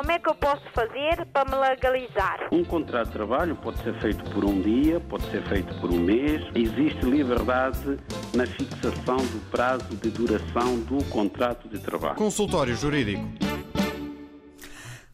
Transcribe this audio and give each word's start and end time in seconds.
como 0.00 0.12
é 0.12 0.18
que 0.18 0.30
eu 0.30 0.34
posso 0.34 0.62
fazer 0.74 1.26
para 1.26 1.44
me 1.44 1.56
legalizar? 1.56 2.48
Um 2.50 2.64
contrato 2.64 3.08
de 3.08 3.12
trabalho 3.12 3.54
pode 3.56 3.82
ser 3.82 3.92
feito 4.00 4.30
por 4.30 4.46
um 4.46 4.58
dia, 4.62 4.98
pode 4.98 5.30
ser 5.30 5.46
feito 5.46 5.78
por 5.78 5.92
um 5.92 5.98
mês. 5.98 6.42
Existe 6.54 7.04
liberdade 7.04 7.98
na 8.34 8.46
fixação 8.46 9.18
do 9.18 9.50
prazo 9.50 9.94
de 9.96 10.08
duração 10.08 10.80
do 10.80 11.04
contrato 11.10 11.68
de 11.68 11.78
trabalho. 11.80 12.14
Consultório 12.14 12.74
Jurídico. 12.74 13.28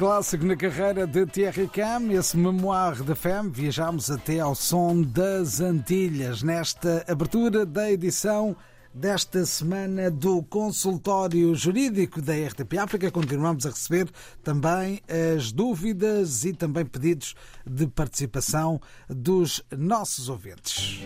Clássico 0.00 0.46
na 0.46 0.56
carreira 0.56 1.06
de 1.06 1.26
Thierry 1.26 1.68
Cam, 1.68 2.10
esse 2.10 2.34
memoir 2.34 3.02
de 3.02 3.14
femme. 3.14 3.50
Viajamos 3.50 4.10
até 4.10 4.40
ao 4.40 4.54
som 4.54 5.02
das 5.02 5.60
Antilhas 5.60 6.42
nesta 6.42 7.04
abertura 7.06 7.66
da 7.66 7.92
edição 7.92 8.56
desta 8.94 9.44
semana 9.44 10.10
do 10.10 10.42
consultório 10.42 11.54
jurídico 11.54 12.22
da 12.22 12.32
RTP 12.32 12.78
África. 12.78 13.10
Continuamos 13.10 13.66
a 13.66 13.68
receber 13.68 14.08
também 14.42 15.02
as 15.36 15.52
dúvidas 15.52 16.46
e 16.46 16.54
também 16.54 16.86
pedidos 16.86 17.34
de 17.66 17.86
participação 17.86 18.80
dos 19.06 19.62
nossos 19.70 20.30
ouvintes. 20.30 21.00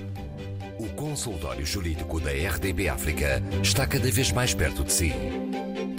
O 0.79 0.87
consultório 0.95 1.67
jurídico 1.67 2.21
da 2.21 2.31
RTP 2.31 2.89
África 2.93 3.43
está 3.61 3.89
cada 3.89 4.09
vez 4.09 4.31
mais 4.31 4.55
perto 4.55 4.85
de 4.85 4.93
si. 4.93 5.13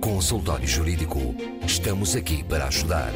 Consultório 0.00 0.68
Jurídico. 0.68 1.34
Estamos 1.66 2.14
aqui 2.14 2.44
para 2.44 2.66
ajudar. 2.66 3.12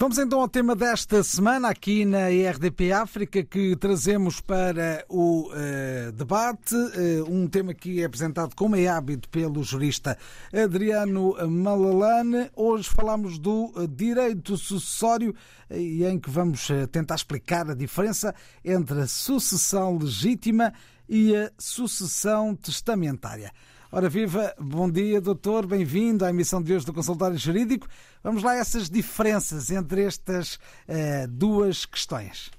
Vamos 0.00 0.16
então 0.16 0.40
ao 0.40 0.48
tema 0.48 0.74
desta 0.74 1.22
semana 1.22 1.68
aqui 1.68 2.06
na 2.06 2.28
RDP 2.28 2.90
África 2.90 3.44
que 3.44 3.76
trazemos 3.76 4.40
para 4.40 5.04
o 5.10 5.50
uh, 5.50 6.10
debate, 6.12 6.74
uh, 6.74 7.30
um 7.30 7.46
tema 7.46 7.74
que 7.74 8.00
é 8.00 8.06
apresentado 8.06 8.56
como 8.56 8.76
é 8.76 8.86
hábito 8.86 9.28
pelo 9.28 9.62
jurista 9.62 10.16
Adriano 10.50 11.36
Malalane. 11.46 12.50
Hoje 12.56 12.88
falamos 12.88 13.38
do 13.38 13.66
uh, 13.76 13.86
direito 13.86 14.56
sucessório 14.56 15.34
e 15.70 16.02
em 16.02 16.18
que 16.18 16.30
vamos 16.30 16.68
tentar 16.90 17.16
explicar 17.16 17.70
a 17.70 17.74
diferença 17.74 18.34
entre 18.64 19.02
a 19.02 19.06
sucessão 19.06 19.98
legítima 19.98 20.72
e 21.06 21.36
a 21.36 21.52
sucessão 21.58 22.54
testamentária. 22.54 23.52
Ora 23.92 24.08
viva, 24.08 24.54
bom 24.56 24.88
dia 24.88 25.20
doutor, 25.20 25.66
bem-vindo 25.66 26.24
à 26.24 26.30
emissão 26.30 26.62
de 26.62 26.72
hoje 26.72 26.86
do 26.86 26.92
Consultório 26.92 27.36
Jurídico. 27.36 27.88
Vamos 28.22 28.40
lá 28.40 28.52
a 28.52 28.58
essas 28.58 28.88
diferenças 28.88 29.68
entre 29.68 30.04
estas 30.04 30.54
uh, 30.54 31.26
duas 31.28 31.84
questões. 31.86 32.52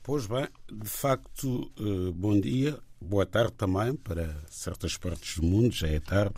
Pois 0.00 0.28
bem, 0.28 0.46
de 0.72 0.88
facto, 0.88 1.68
uh, 1.76 2.12
bom 2.12 2.38
dia, 2.38 2.78
boa 3.00 3.26
tarde 3.26 3.50
também 3.54 3.96
para 3.96 4.32
certas 4.48 4.96
partes 4.96 5.38
do 5.38 5.42
mundo, 5.44 5.74
já 5.74 5.88
é 5.88 5.98
tarde. 5.98 6.36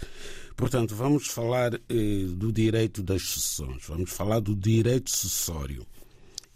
Portanto, 0.56 0.94
vamos 0.94 1.26
falar 1.26 1.74
uh, 1.74 2.26
do 2.34 2.50
direito 2.50 3.02
das 3.02 3.20
sucessões, 3.20 3.84
vamos 3.86 4.10
falar 4.10 4.40
do 4.40 4.56
direito 4.56 5.10
sucessório. 5.10 5.86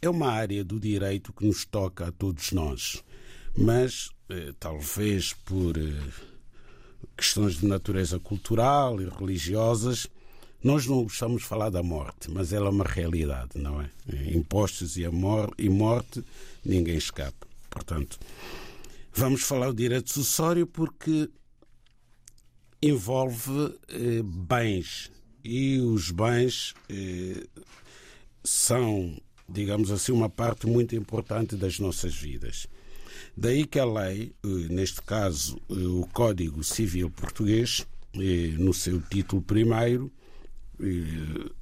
É 0.00 0.08
uma 0.08 0.32
área 0.32 0.64
do 0.64 0.80
direito 0.80 1.30
que 1.30 1.44
nos 1.44 1.66
toca 1.66 2.08
a 2.08 2.12
todos 2.12 2.52
nós, 2.52 3.04
mas 3.54 4.08
talvez 4.58 5.34
por 5.34 5.74
questões 7.16 7.54
de 7.54 7.66
natureza 7.66 8.18
cultural 8.18 9.00
e 9.00 9.08
religiosas, 9.08 10.06
nós 10.62 10.86
não 10.86 11.02
gostamos 11.02 11.42
de 11.42 11.48
falar 11.48 11.70
da 11.70 11.82
morte, 11.82 12.30
mas 12.30 12.52
ela 12.52 12.66
é 12.66 12.70
uma 12.70 12.84
realidade, 12.84 13.50
não 13.54 13.80
é? 13.80 13.90
Impostos 14.34 14.96
e, 14.96 15.04
a 15.04 15.12
mor 15.12 15.52
e 15.56 15.68
morte, 15.68 16.22
ninguém 16.64 16.96
escapa. 16.96 17.46
Portanto, 17.70 18.18
vamos 19.14 19.42
falar 19.42 19.68
do 19.68 19.74
direito 19.74 20.10
sucessório 20.10 20.66
porque 20.66 21.30
envolve 22.82 23.78
eh, 23.88 24.22
bens 24.22 25.10
e 25.44 25.78
os 25.78 26.10
bens 26.10 26.74
eh, 26.88 27.46
são, 28.42 29.16
digamos 29.48 29.90
assim, 29.90 30.12
uma 30.12 30.28
parte 30.28 30.66
muito 30.66 30.94
importante 30.96 31.56
das 31.56 31.78
nossas 31.78 32.14
vidas. 32.14 32.66
Daí 33.36 33.66
que 33.66 33.78
a 33.78 33.84
lei, 33.84 34.34
eh, 34.42 34.48
neste 34.70 35.02
caso 35.02 35.60
eh, 35.68 35.74
o 35.74 36.08
Código 36.10 36.64
Civil 36.64 37.10
Português, 37.10 37.86
eh, 38.14 38.54
no 38.58 38.72
seu 38.72 38.98
título 39.00 39.42
primeiro, 39.42 40.10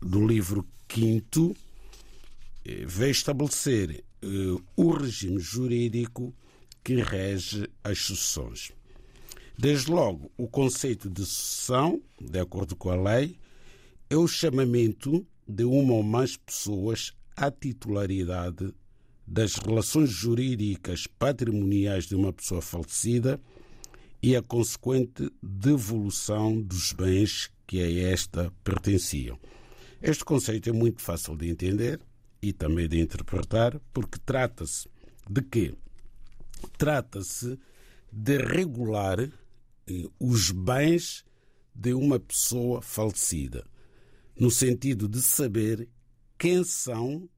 do 0.01 0.27
livro 0.27 0.67
quinto, 0.89 1.55
veio 2.65 3.13
estabelecer 3.13 4.03
o 4.77 4.91
regime 4.91 5.39
jurídico 5.39 6.35
que 6.83 6.97
rege 6.97 7.71
as 7.85 8.01
sucessões. 8.01 8.73
Desde 9.57 9.93
logo, 9.93 10.33
o 10.37 10.49
conceito 10.49 11.09
de 11.09 11.25
sucessão, 11.25 12.03
de 12.21 12.41
acordo 12.41 12.75
com 12.75 12.91
a 12.91 12.97
lei, 12.97 13.39
é 14.11 14.17
o 14.17 14.27
chamamento 14.27 15.25
de 15.47 15.63
uma 15.63 15.95
ou 15.95 16.03
mais 16.03 16.37
pessoas 16.37 17.13
à 17.37 17.53
titularidade 17.53 18.75
das 19.27 19.57
relações 19.57 20.11
jurídicas 20.11 21.07
patrimoniais 21.07 22.07
de 22.07 22.15
uma 22.15 22.33
pessoa 22.33 22.61
falecida 22.61 23.41
e 24.23 24.37
a 24.37 24.43
consequente 24.43 25.31
devolução 25.43 26.61
dos 26.61 26.93
bens 26.93 27.51
que 27.67 27.81
a 27.81 28.11
esta 28.11 28.53
pertenciam. 28.63 29.39
Este 30.01 30.25
conceito 30.25 30.69
é 30.69 30.73
muito 30.73 31.01
fácil 31.01 31.37
de 31.37 31.49
entender 31.49 32.01
e 32.41 32.53
também 32.53 32.89
de 32.89 33.01
interpretar, 33.01 33.81
porque 33.93 34.19
trata-se 34.25 34.89
de 35.29 35.43
quê? 35.43 35.75
Trata-se 36.77 37.59
de 38.13 38.39
regular 38.39 39.19
eh, 39.21 39.31
os 40.21 40.51
bens 40.51 41.25
de 41.75 41.93
uma 41.93 42.21
pessoa 42.21 42.81
falecida, 42.81 43.67
no 44.39 44.51
sentido 44.51 45.09
de 45.09 45.21
saber 45.21 45.89
quem 46.39 46.63
são 46.65 47.29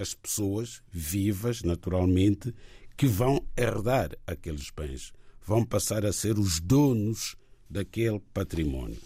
as 0.00 0.14
pessoas 0.14 0.82
vivas, 0.90 1.62
naturalmente, 1.62 2.54
que 2.96 3.06
vão 3.06 3.44
herdar 3.56 4.10
aqueles 4.26 4.70
bens, 4.70 5.12
vão 5.44 5.64
passar 5.64 6.04
a 6.04 6.12
ser 6.12 6.38
os 6.38 6.60
donos 6.60 7.36
daquele 7.68 8.20
património. 8.32 8.98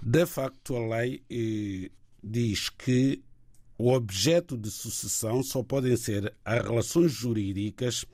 De 0.00 0.26
facto, 0.26 0.76
a 0.76 0.98
lei 0.98 1.22
eh, 1.30 1.90
diz 2.22 2.68
que 2.68 3.22
o 3.78 3.92
objeto 3.92 4.56
de 4.56 4.70
sucessão 4.70 5.42
só 5.42 5.62
podem 5.62 5.96
ser 5.96 6.34
as 6.44 6.62
relações 6.62 7.12
jurídicas 7.12 8.04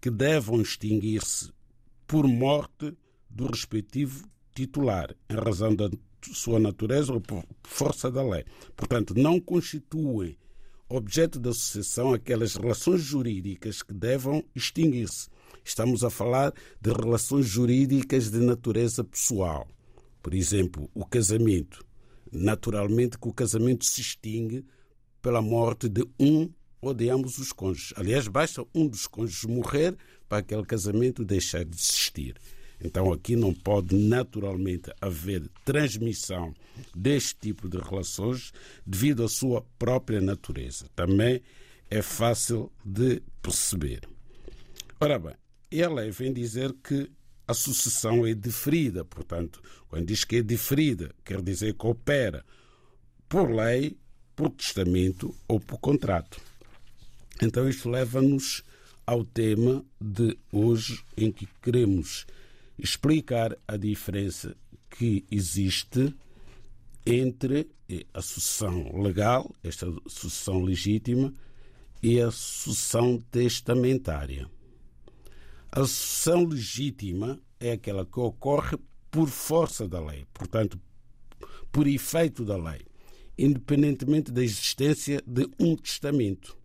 que 0.00 0.10
devam 0.10 0.60
extinguir-se 0.60 1.52
por 2.06 2.26
morte 2.26 2.96
do 3.28 3.46
respectivo 3.46 4.28
titular, 4.54 5.14
em 5.28 5.34
razão 5.34 5.74
da 5.74 5.90
sua 6.32 6.58
natureza 6.58 7.12
ou 7.12 7.20
por 7.20 7.44
força 7.62 8.10
da 8.10 8.22
lei. 8.22 8.44
Portanto, 8.74 9.14
não 9.14 9.38
constituem 9.38 10.36
objeto 10.88 11.38
da 11.38 11.52
sucessão 11.52 12.12
aquelas 12.12 12.54
relações 12.54 13.00
jurídicas 13.00 13.82
que 13.82 13.92
devam 13.92 14.44
extinguir-se. 14.54 15.28
Estamos 15.64 16.04
a 16.04 16.10
falar 16.10 16.52
de 16.80 16.92
relações 16.92 17.46
jurídicas 17.46 18.30
de 18.30 18.38
natureza 18.38 19.02
pessoal. 19.02 19.66
Por 20.22 20.34
exemplo, 20.34 20.88
o 20.94 21.04
casamento. 21.04 21.84
Naturalmente 22.32 23.18
que 23.18 23.28
o 23.28 23.32
casamento 23.32 23.84
se 23.84 24.00
extingue 24.00 24.64
pela 25.20 25.42
morte 25.42 25.88
de 25.88 26.04
um 26.20 26.48
ou 26.80 26.94
de 26.94 27.08
ambos 27.08 27.38
os 27.38 27.52
cônjuges. 27.52 27.92
Aliás, 27.96 28.28
basta 28.28 28.64
um 28.74 28.86
dos 28.86 29.06
cônjuges 29.06 29.44
morrer 29.44 29.96
para 30.28 30.38
aquele 30.38 30.64
casamento 30.64 31.24
deixar 31.24 31.64
de 31.64 31.74
existir. 31.74 32.36
Então 32.80 33.12
aqui 33.12 33.36
não 33.36 33.54
pode 33.54 33.96
naturalmente 33.96 34.92
haver 35.00 35.48
transmissão 35.64 36.54
deste 36.94 37.36
tipo 37.36 37.68
de 37.68 37.78
relações 37.78 38.52
devido 38.86 39.24
à 39.24 39.28
sua 39.28 39.64
própria 39.78 40.20
natureza. 40.20 40.86
Também 40.94 41.42
é 41.90 42.02
fácil 42.02 42.70
de 42.84 43.22
perceber. 43.40 44.02
Ora 45.00 45.18
bem, 45.18 45.34
e 45.70 45.82
a 45.82 45.88
lei 45.88 46.10
vem 46.10 46.32
dizer 46.32 46.74
que 46.82 47.10
a 47.48 47.54
sucessão 47.54 48.26
é 48.26 48.34
diferida, 48.34 49.04
portanto, 49.04 49.62
quando 49.88 50.06
diz 50.06 50.24
que 50.24 50.36
é 50.36 50.42
diferida, 50.42 51.14
quer 51.24 51.40
dizer 51.40 51.74
que 51.74 51.86
opera 51.86 52.44
por 53.28 53.50
lei, 53.50 53.96
por 54.34 54.50
testamento 54.50 55.34
ou 55.46 55.60
por 55.60 55.78
contrato. 55.78 56.40
Então 57.40 57.68
isto 57.68 57.88
leva-nos 57.88 58.62
ao 59.06 59.24
tema 59.24 59.84
de 60.00 60.36
hoje 60.50 61.04
em 61.16 61.30
que 61.30 61.46
queremos 61.62 62.26
explicar 62.78 63.56
a 63.66 63.76
diferença 63.76 64.56
que 64.90 65.24
existe 65.30 66.14
entre 67.04 67.68
a 68.12 68.20
sucessão 68.20 69.00
legal, 69.00 69.54
esta 69.62 69.86
sucessão 70.06 70.62
legítima, 70.62 71.32
e 72.02 72.20
a 72.20 72.30
sucessão 72.30 73.18
testamentária. 73.30 74.50
A 75.70 75.80
sucessão 75.80 76.44
legítima 76.44 77.40
é 77.58 77.72
aquela 77.72 78.04
que 78.04 78.18
ocorre 78.18 78.76
por 79.10 79.28
força 79.28 79.88
da 79.88 80.00
lei, 80.04 80.26
portanto, 80.32 80.80
por 81.70 81.86
efeito 81.86 82.44
da 82.44 82.56
lei, 82.56 82.80
independentemente 83.38 84.32
da 84.32 84.42
existência 84.42 85.22
de 85.26 85.48
um 85.58 85.76
testamento. 85.76 86.56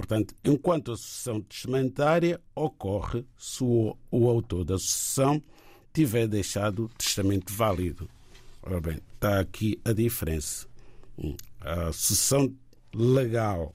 Portanto, 0.00 0.34
enquanto 0.42 0.92
a 0.92 0.96
sucessão 0.96 1.42
testamentária 1.42 2.40
ocorre 2.54 3.22
se 3.36 3.62
o, 3.62 3.94
o 4.10 4.30
autor 4.30 4.64
da 4.64 4.78
sucessão 4.78 5.42
tiver 5.92 6.26
deixado 6.26 6.90
testamento 6.96 7.52
válido. 7.52 8.08
Ora 8.62 8.80
bem, 8.80 8.98
está 9.14 9.38
aqui 9.40 9.78
a 9.84 9.92
diferença. 9.92 10.66
Hum, 11.18 11.36
a 11.60 11.92
sucessão 11.92 12.50
legal, 12.94 13.74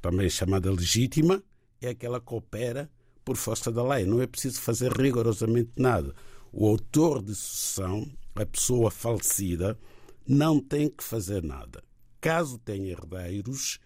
também 0.00 0.30
chamada 0.30 0.70
legítima, 0.70 1.42
é 1.82 1.88
aquela 1.88 2.20
que 2.20 2.32
opera 2.32 2.88
por 3.24 3.36
força 3.36 3.72
da 3.72 3.82
lei. 3.82 4.06
Não 4.06 4.22
é 4.22 4.28
preciso 4.28 4.60
fazer 4.60 4.92
rigorosamente 4.92 5.72
nada. 5.76 6.14
O 6.52 6.68
autor 6.68 7.22
de 7.22 7.34
sucessão, 7.34 8.08
a 8.36 8.46
pessoa 8.46 8.88
falecida, 8.88 9.76
não 10.24 10.60
tem 10.60 10.88
que 10.88 11.02
fazer 11.02 11.42
nada. 11.42 11.82
Caso 12.20 12.56
tenha 12.56 12.92
herdeiros, 12.92 13.80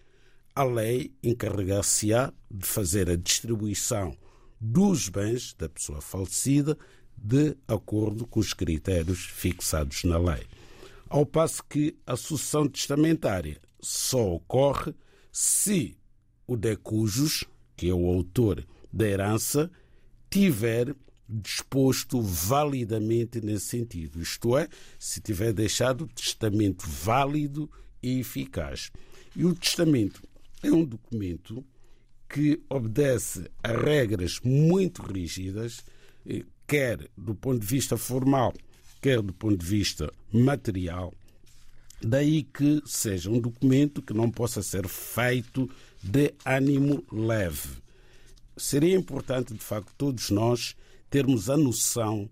a 0.55 0.63
lei 0.63 1.11
encarregar-se-á 1.21 2.31
de 2.49 2.65
fazer 2.65 3.09
a 3.09 3.17
distribuição 3.17 4.17
dos 4.59 5.09
bens 5.09 5.53
da 5.53 5.67
pessoa 5.67 5.99
falecida 5.99 6.77
de 7.17 7.57
acordo 7.67 8.25
com 8.25 8.39
os 8.39 8.53
critérios 8.53 9.25
fixados 9.25 10.05
na 10.05 10.17
lei. 10.17 10.43
Ao 11.09 11.25
passo 11.25 11.63
que 11.63 11.97
a 12.07 12.15
sucessão 12.15 12.67
testamentária 12.67 13.59
só 13.81 14.35
ocorre 14.35 14.93
se 15.31 15.97
o 16.47 16.55
decujus, 16.55 17.43
que 17.75 17.89
é 17.89 17.93
o 17.93 18.07
autor 18.07 18.65
da 18.91 19.05
herança, 19.05 19.69
tiver 20.29 20.95
disposto 21.27 22.21
validamente 22.21 23.41
nesse 23.41 23.65
sentido, 23.65 24.21
isto 24.21 24.57
é, 24.57 24.69
se 24.97 25.19
tiver 25.19 25.51
deixado 25.51 26.07
testamento 26.07 26.87
válido 26.87 27.69
e 28.01 28.19
eficaz. 28.19 28.91
E 29.35 29.43
o 29.43 29.53
testamento 29.53 30.21
é 30.65 30.71
um 30.71 30.83
documento 30.83 31.63
que 32.27 32.61
obedece 32.69 33.49
a 33.63 33.71
regras 33.71 34.39
muito 34.43 35.01
rígidas, 35.01 35.83
eh, 36.25 36.43
quer 36.67 37.07
do 37.15 37.35
ponto 37.35 37.59
de 37.59 37.67
vista 37.67 37.97
formal, 37.97 38.53
quer 39.01 39.21
do 39.21 39.33
ponto 39.33 39.57
de 39.57 39.65
vista 39.65 40.11
material. 40.33 41.13
Daí 42.01 42.43
que 42.43 42.81
seja 42.85 43.29
um 43.29 43.39
documento 43.39 44.01
que 44.01 44.13
não 44.13 44.29
possa 44.29 44.61
ser 44.61 44.87
feito 44.87 45.69
de 46.03 46.33
ânimo 46.43 47.03
leve. 47.11 47.81
Seria 48.57 48.95
importante, 48.95 49.53
de 49.53 49.63
facto, 49.63 49.93
todos 49.97 50.29
nós 50.29 50.75
termos 51.09 51.49
a 51.49 51.57
noção 51.57 52.29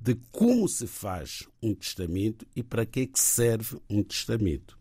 de 0.00 0.14
como 0.30 0.68
se 0.68 0.86
faz 0.86 1.48
um 1.62 1.74
testamento 1.74 2.46
e 2.54 2.62
para 2.62 2.86
que, 2.86 3.00
é 3.00 3.06
que 3.06 3.20
serve 3.20 3.78
um 3.88 4.02
testamento. 4.02 4.78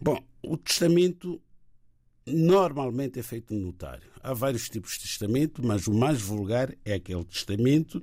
Bom, 0.00 0.18
o 0.42 0.56
testamento 0.56 1.40
normalmente 2.26 3.18
é 3.18 3.22
feito 3.22 3.54
no 3.54 3.66
notário. 3.66 4.08
Há 4.22 4.32
vários 4.32 4.68
tipos 4.68 4.92
de 4.92 5.00
testamento, 5.00 5.64
mas 5.64 5.86
o 5.86 5.94
mais 5.94 6.20
vulgar 6.20 6.74
é 6.84 6.94
aquele 6.94 7.24
testamento 7.24 8.02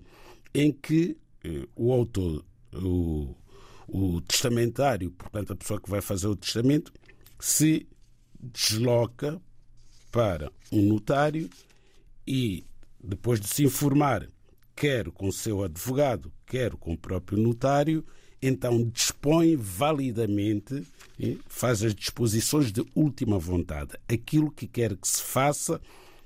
em 0.54 0.72
que 0.72 1.18
eh, 1.44 1.68
o 1.76 1.92
autor, 1.92 2.44
o, 2.74 3.36
o 3.88 4.22
testamentário, 4.22 5.12
portanto 5.12 5.54
a 5.54 5.56
pessoa 5.56 5.80
que 5.80 5.90
vai 5.90 6.02
fazer 6.02 6.28
o 6.28 6.36
testamento, 6.36 6.92
se 7.40 7.88
desloca 8.40 9.42
para 10.12 10.52
um 10.72 10.82
notário 10.82 11.50
e, 12.26 12.64
depois 13.04 13.40
de 13.40 13.48
se 13.48 13.64
informar, 13.64 14.28
quer 14.76 15.10
com 15.12 15.28
o 15.28 15.34
seu 15.34 15.64
advogado, 15.64 16.32
quer 16.46 16.72
com 16.76 16.94
o 16.94 16.98
próprio 16.98 17.38
notário, 17.38 18.06
então 18.42 18.84
dispõe 18.84 19.56
validamente, 19.56 20.84
faz 21.48 21.84
as 21.84 21.96
disposições 21.96 22.72
de 22.72 22.86
última 22.94 23.40
vontade, 23.40 23.98
aquilo 24.08 24.52
que 24.52 24.68
quer 24.68 24.96
que 24.96 25.08
se 25.08 25.22
faça 25.22 25.82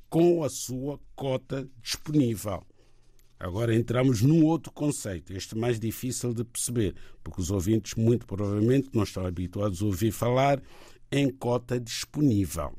com 0.10 0.44
a 0.44 0.50
sua 0.50 1.00
cota 1.16 1.68
disponível. 1.82 2.66
Agora 3.40 3.74
entramos 3.74 4.22
num 4.22 4.46
outro 4.46 4.72
conceito, 4.72 5.34
este 5.34 5.58
mais 5.58 5.80
difícil 5.80 6.34
de 6.34 6.44
perceber, 6.44 6.96
porque 7.24 7.42
os 7.42 7.50
ouvintes 7.50 7.96
muito 7.96 8.28
provavelmente 8.28 8.90
não 8.94 9.04
estão 9.04 9.26
habituados 9.26 9.82
a 9.82 9.86
ouvir 9.86 10.12
falar 10.12 10.62
em 11.12 11.30
cota 11.30 11.80
disponível. 11.80 12.78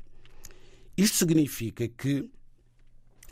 Isto 0.95 1.17
significa 1.17 1.87
que 1.87 2.29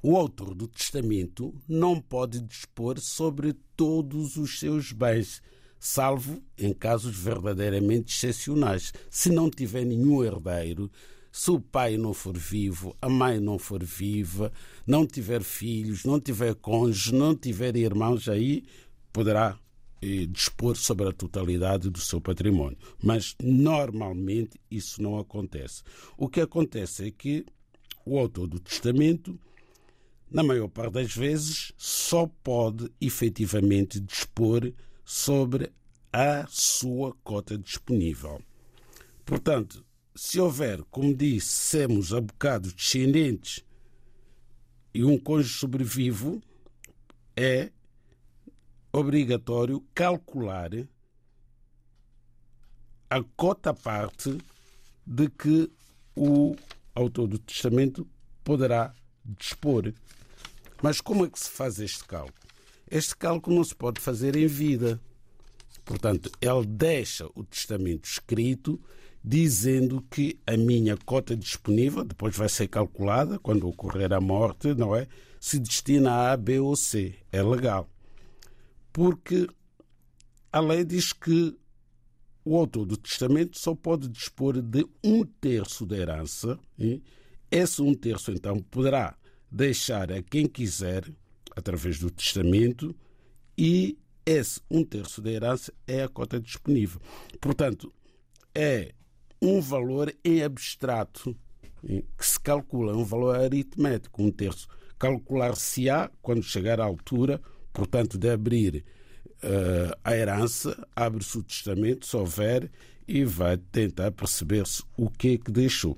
o 0.03 0.17
autor 0.17 0.55
do 0.55 0.67
testamento 0.67 1.53
não 1.69 2.01
pode 2.01 2.41
dispor 2.41 2.99
sobre 2.99 3.53
todos 3.77 4.35
os 4.35 4.59
seus 4.59 4.91
bens, 4.91 5.41
salvo 5.83 6.43
em 6.55 6.71
casos 6.73 7.17
verdadeiramente 7.17 8.13
excepcionais. 8.13 8.93
Se 9.09 9.31
não 9.31 9.49
tiver 9.49 9.83
nenhum 9.83 10.23
herdeiro, 10.23 10.91
se 11.31 11.49
o 11.49 11.59
pai 11.59 11.97
não 11.97 12.13
for 12.13 12.37
vivo, 12.37 12.95
a 13.01 13.09
mãe 13.09 13.39
não 13.39 13.57
for 13.57 13.83
viva, 13.83 14.53
não 14.85 15.07
tiver 15.07 15.41
filhos, 15.41 16.05
não 16.05 16.19
tiver 16.19 16.53
cônjuge, 16.53 17.15
não 17.15 17.35
tiver 17.35 17.75
irmãos, 17.75 18.29
aí 18.29 18.63
poderá 19.11 19.57
eh, 20.03 20.27
dispor 20.27 20.77
sobre 20.77 21.09
a 21.09 21.11
totalidade 21.11 21.89
do 21.89 21.99
seu 21.99 22.21
património. 22.21 22.77
Mas 23.01 23.35
normalmente 23.41 24.61
isso 24.69 25.01
não 25.01 25.17
acontece. 25.17 25.81
O 26.15 26.29
que 26.29 26.41
acontece 26.41 27.07
é 27.07 27.11
que 27.11 27.43
o 28.05 28.19
autor 28.19 28.45
do 28.45 28.59
testamento, 28.59 29.35
na 30.29 30.43
maior 30.43 30.67
parte 30.67 30.93
das 30.93 31.15
vezes, 31.15 31.73
só 31.75 32.29
pode 32.43 32.87
efetivamente 33.01 33.99
dispor 33.99 34.71
sobre 35.03 35.71
a 36.11 36.45
sua 36.47 37.13
cota 37.23 37.57
disponível. 37.57 38.41
Portanto, 39.25 39.85
se 40.15 40.39
houver, 40.39 40.83
como 40.91 41.15
dissemos, 41.15 42.13
abocados 42.13 42.73
descendentes 42.73 43.63
e 44.93 45.03
um 45.03 45.17
cônjuge 45.17 45.57
sobrevivo, 45.57 46.41
é 47.35 47.71
obrigatório 48.91 49.81
calcular 49.95 50.71
a 53.09 53.23
cota 53.35 53.73
parte 53.73 54.37
de 55.05 55.29
que 55.29 55.71
o 56.15 56.55
autor 56.93 57.27
do 57.27 57.39
testamento 57.39 58.07
poderá 58.43 58.93
dispor. 59.23 59.93
Mas 60.81 60.99
como 60.99 61.25
é 61.25 61.29
que 61.29 61.39
se 61.39 61.49
faz 61.49 61.79
este 61.79 62.03
cálculo? 62.05 62.50
Este 62.91 63.15
cálculo 63.15 63.55
não 63.55 63.63
se 63.63 63.73
pode 63.73 64.01
fazer 64.01 64.35
em 64.35 64.47
vida. 64.47 64.99
Portanto, 65.85 66.29
ele 66.41 66.65
deixa 66.65 67.25
o 67.33 67.43
testamento 67.43 68.03
escrito 68.03 68.77
dizendo 69.23 70.01
que 70.09 70.37
a 70.45 70.57
minha 70.57 70.97
cota 70.97 71.35
disponível, 71.35 72.03
depois 72.03 72.35
vai 72.35 72.49
ser 72.49 72.67
calculada 72.67 73.39
quando 73.39 73.67
ocorrer 73.67 74.11
a 74.11 74.19
morte, 74.19 74.73
não 74.73 74.93
é? 74.93 75.07
Se 75.39 75.57
destina 75.57 76.11
a 76.11 76.31
A, 76.33 76.37
B 76.37 76.59
ou 76.59 76.75
C. 76.75 77.15
É 77.31 77.41
legal. 77.41 77.89
Porque 78.91 79.47
a 80.51 80.59
lei 80.59 80.83
diz 80.83 81.13
que 81.13 81.57
o 82.43 82.57
autor 82.57 82.85
do 82.85 82.97
testamento 82.97 83.57
só 83.57 83.73
pode 83.73 84.09
dispor 84.09 84.61
de 84.61 84.85
um 85.03 85.23
terço 85.23 85.85
da 85.85 85.95
herança. 85.95 86.59
E 86.77 87.01
esse 87.49 87.81
um 87.81 87.93
terço, 87.93 88.31
então, 88.31 88.59
poderá 88.59 89.15
deixar 89.49 90.11
a 90.11 90.21
quem 90.21 90.45
quiser, 90.45 91.05
através 91.55 91.99
do 91.99 92.09
testamento, 92.09 92.95
e 93.57 93.97
esse 94.25 94.61
um 94.69 94.83
terço 94.83 95.21
da 95.21 95.31
herança 95.31 95.73
é 95.87 96.03
a 96.03 96.09
cota 96.09 96.39
disponível. 96.39 97.01
Portanto, 97.39 97.91
é 98.53 98.93
um 99.41 99.59
valor 99.59 100.13
em 100.23 100.43
abstrato 100.43 101.35
que 101.81 102.25
se 102.25 102.39
calcula, 102.39 102.95
um 102.95 103.03
valor 103.03 103.35
aritmético, 103.35 104.21
um 104.21 104.31
terço. 104.31 104.67
Calcular-se-á 104.99 106.11
quando 106.21 106.43
chegar 106.43 106.79
à 106.79 106.85
altura, 106.85 107.41
portanto, 107.73 108.19
de 108.19 108.29
abrir 108.29 108.85
uh, 109.43 109.97
a 110.03 110.15
herança, 110.15 110.87
abre-se 110.95 111.39
o 111.39 111.43
testamento, 111.43 112.05
se 112.05 112.15
houver, 112.15 112.69
e 113.07 113.25
vai 113.25 113.57
tentar 113.57 114.11
perceber-se 114.11 114.83
o 114.95 115.09
que 115.09 115.33
é 115.33 115.37
que 115.37 115.51
deixou. 115.51 115.97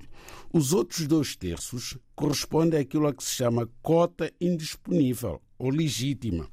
Os 0.52 0.72
outros 0.72 1.06
dois 1.06 1.36
terços 1.36 1.98
correspondem 2.16 2.80
àquilo 2.80 3.06
a 3.06 3.14
que 3.14 3.22
se 3.22 3.32
chama 3.32 3.68
cota 3.82 4.32
indisponível 4.40 5.40
ou 5.58 5.70
legítima 5.70 6.48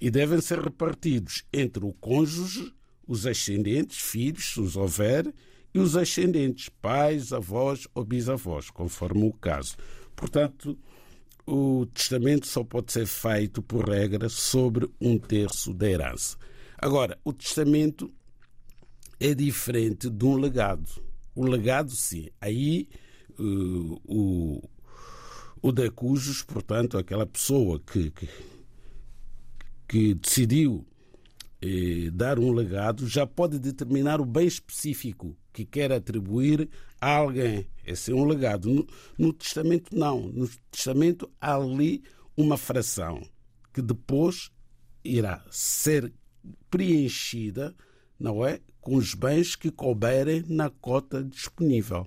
e 0.00 0.10
devem 0.10 0.40
ser 0.40 0.60
repartidos 0.60 1.44
entre 1.52 1.84
o 1.84 1.92
cônjuge, 1.92 2.72
os 3.06 3.26
ascendentes, 3.26 3.98
filhos, 3.98 4.52
se 4.52 4.60
os 4.60 4.76
houver, 4.76 5.32
e 5.74 5.78
os 5.78 5.96
ascendentes, 5.96 6.68
pais, 6.68 7.32
avós 7.32 7.86
ou 7.94 8.04
bisavós, 8.04 8.70
conforme 8.70 9.24
o 9.24 9.32
caso. 9.32 9.76
Portanto, 10.14 10.78
o 11.46 11.86
testamento 11.86 12.46
só 12.46 12.62
pode 12.62 12.92
ser 12.92 13.06
feito, 13.06 13.62
por 13.62 13.88
regra, 13.88 14.28
sobre 14.28 14.88
um 15.00 15.18
terço 15.18 15.72
da 15.72 15.88
herança. 15.88 16.36
Agora, 16.76 17.18
o 17.24 17.32
testamento 17.32 18.12
é 19.18 19.34
diferente 19.34 20.08
de 20.08 20.24
um 20.24 20.36
legado. 20.36 20.88
O 21.34 21.44
legado, 21.44 21.90
sim. 21.90 22.28
Aí 22.40 22.88
uh, 23.38 24.00
o, 24.04 24.62
o 25.62 25.72
decujus, 25.72 26.42
portanto, 26.42 26.98
aquela 26.98 27.26
pessoa 27.26 27.80
que, 27.80 28.10
que, 28.10 28.28
que 29.88 30.14
decidiu 30.14 30.86
eh, 31.60 32.10
dar 32.12 32.38
um 32.38 32.52
legado, 32.52 33.06
já 33.06 33.26
pode 33.26 33.58
determinar 33.58 34.20
o 34.20 34.24
bem 34.24 34.46
específico 34.46 35.36
que 35.52 35.64
quer 35.64 35.90
atribuir 35.92 36.68
a 37.00 37.16
alguém. 37.16 37.66
Esse 37.84 38.12
é 38.12 38.14
um 38.14 38.24
legado. 38.24 38.70
No, 38.70 38.86
no 39.18 39.32
testamento, 39.32 39.96
não. 39.96 40.20
No 40.28 40.48
testamento 40.70 41.30
há 41.40 41.56
ali 41.56 42.02
uma 42.36 42.56
fração 42.56 43.22
que 43.72 43.82
depois 43.82 44.50
irá 45.04 45.44
ser 45.50 46.12
preenchida, 46.70 47.74
não 48.18 48.46
é, 48.46 48.60
com 48.80 48.94
os 48.94 49.14
bens 49.14 49.56
que 49.56 49.70
couberem 49.70 50.44
na 50.48 50.70
cota 50.70 51.22
disponível. 51.24 52.06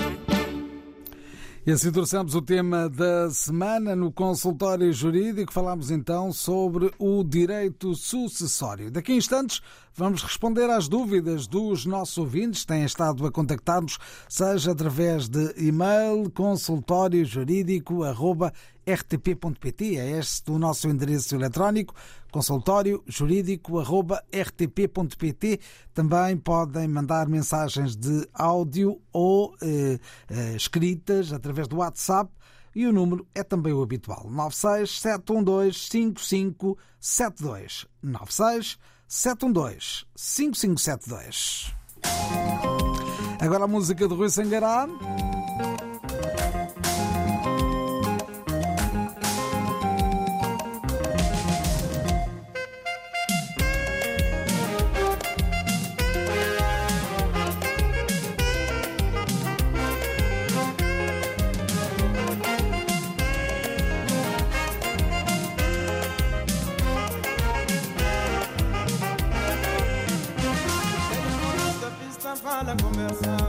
E 1.63 1.71
assim 1.71 1.91
trouxemos 1.91 2.33
o 2.33 2.41
tema 2.41 2.89
da 2.89 3.29
semana 3.29 3.95
no 3.95 4.11
consultório 4.11 4.91
jurídico. 4.91 5.53
Falámos 5.53 5.91
então 5.91 6.33
sobre 6.33 6.91
o 6.97 7.23
direito 7.23 7.93
sucessório. 7.93 8.89
Daqui 8.89 9.11
a 9.11 9.15
instantes 9.15 9.61
vamos 9.93 10.23
responder 10.23 10.67
às 10.71 10.87
dúvidas 10.87 11.45
dos 11.45 11.85
nossos 11.85 12.17
ouvintes. 12.17 12.65
Têm 12.65 12.83
estado 12.83 13.27
a 13.27 13.31
contactar-nos, 13.31 13.99
seja 14.27 14.71
através 14.71 15.29
de 15.29 15.53
e-mail 15.55 16.31
consultóriojurídico.rtp.pt. 18.91 19.97
É 19.97 20.17
este 20.17 20.51
o 20.51 20.59
nosso 20.59 20.89
endereço 20.89 21.35
eletrónico 21.35 21.93
consultório 22.31 23.03
jurídico.rtp.pt. 23.07 25.59
Também 25.93 26.37
podem 26.37 26.87
mandar 26.87 27.27
mensagens 27.27 27.95
de 27.95 28.27
áudio 28.33 28.99
ou 29.11 29.55
eh, 29.61 29.99
eh, 30.29 30.55
escritas 30.55 31.33
através 31.33 31.67
do 31.67 31.77
WhatsApp 31.77 32.31
e 32.73 32.87
o 32.87 32.93
número 32.93 33.27
é 33.35 33.43
também 33.43 33.73
o 33.73 33.83
habitual: 33.83 34.29
96 34.29 34.99
712 34.99 35.79
5572. 35.79 37.85
96 38.01 38.79
712 39.07 40.05
5572. 40.15 41.73
Agora 43.39 43.65
a 43.65 43.67
música 43.67 44.07
de 44.07 44.13
Rui 44.13 44.29
Sangará. 44.29 44.87
Fala 72.63 72.75
conversar. 72.77 73.40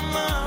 mama. 0.00 0.43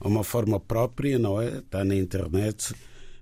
uma 0.01 0.23
forma 0.23 0.61
própria, 0.61 1.19
não 1.19 1.43
é? 1.43 1.59
Está 1.59 1.85
na 1.85 1.97
internet, 1.97 2.73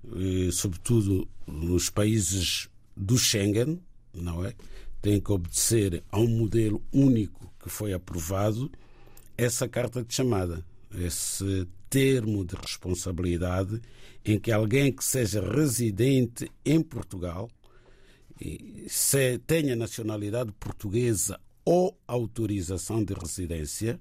eh, 0.05 0.51
sobretudo 0.51 1.27
nos 1.47 1.89
países 1.89 2.69
do 2.95 3.17
Schengen, 3.17 3.81
não 4.13 4.45
é? 4.45 4.53
Tem 5.01 5.19
que 5.19 5.31
obedecer 5.31 6.03
a 6.11 6.19
um 6.19 6.27
modelo 6.27 6.83
único 6.93 7.51
que 7.59 7.69
foi 7.69 7.93
aprovado, 7.93 8.71
essa 9.35 9.67
carta 9.67 10.03
de 10.03 10.13
chamada, 10.13 10.63
esse 11.01 11.67
termo 11.89 12.45
de 12.45 12.55
responsabilidade 12.55 13.81
em 14.23 14.39
que 14.39 14.51
alguém 14.51 14.91
que 14.91 15.03
seja 15.03 15.41
residente 15.41 16.51
em 16.65 16.81
Portugal 16.81 17.49
se 18.87 19.39
tenha 19.39 19.75
nacionalidade 19.75 20.51
portuguesa 20.53 21.39
ou 21.63 21.97
autorização 22.07 23.03
de 23.03 23.13
residência, 23.13 23.99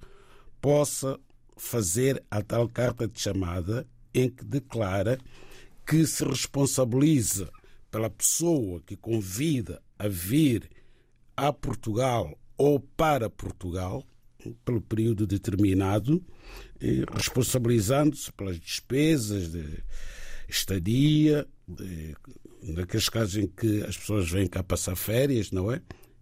possa 0.60 1.18
fazer 1.56 2.22
a 2.30 2.42
tal 2.42 2.68
carta 2.68 3.06
de 3.06 3.20
chamada 3.20 3.86
em 4.12 4.28
que 4.28 4.44
declara 4.44 5.18
que 5.86 6.06
se 6.06 6.24
responsabiliza 6.24 7.50
pela 7.90 8.10
pessoa 8.10 8.80
que 8.84 8.96
convida 8.96 9.80
a 9.98 10.08
vir 10.08 10.68
a 11.36 11.52
Portugal 11.52 12.36
ou 12.56 12.80
para 12.80 13.30
Portugal, 13.30 14.04
pelo 14.64 14.80
período 14.80 15.26
determinado, 15.26 16.22
eh, 16.80 17.04
responsabilizando-se 17.12 18.32
pelas 18.32 18.58
despesas 18.58 19.52
de 19.52 19.82
estadia, 20.48 21.46
de, 21.66 22.14
naqueles 22.62 23.08
casos 23.08 23.36
em 23.36 23.46
que 23.46 23.82
as 23.84 23.96
pessoas 23.96 24.30
vêm 24.30 24.46
cá 24.46 24.62
passar 24.62 24.96
férias, 24.96 25.50
não 25.50 25.70
é? 25.70 25.80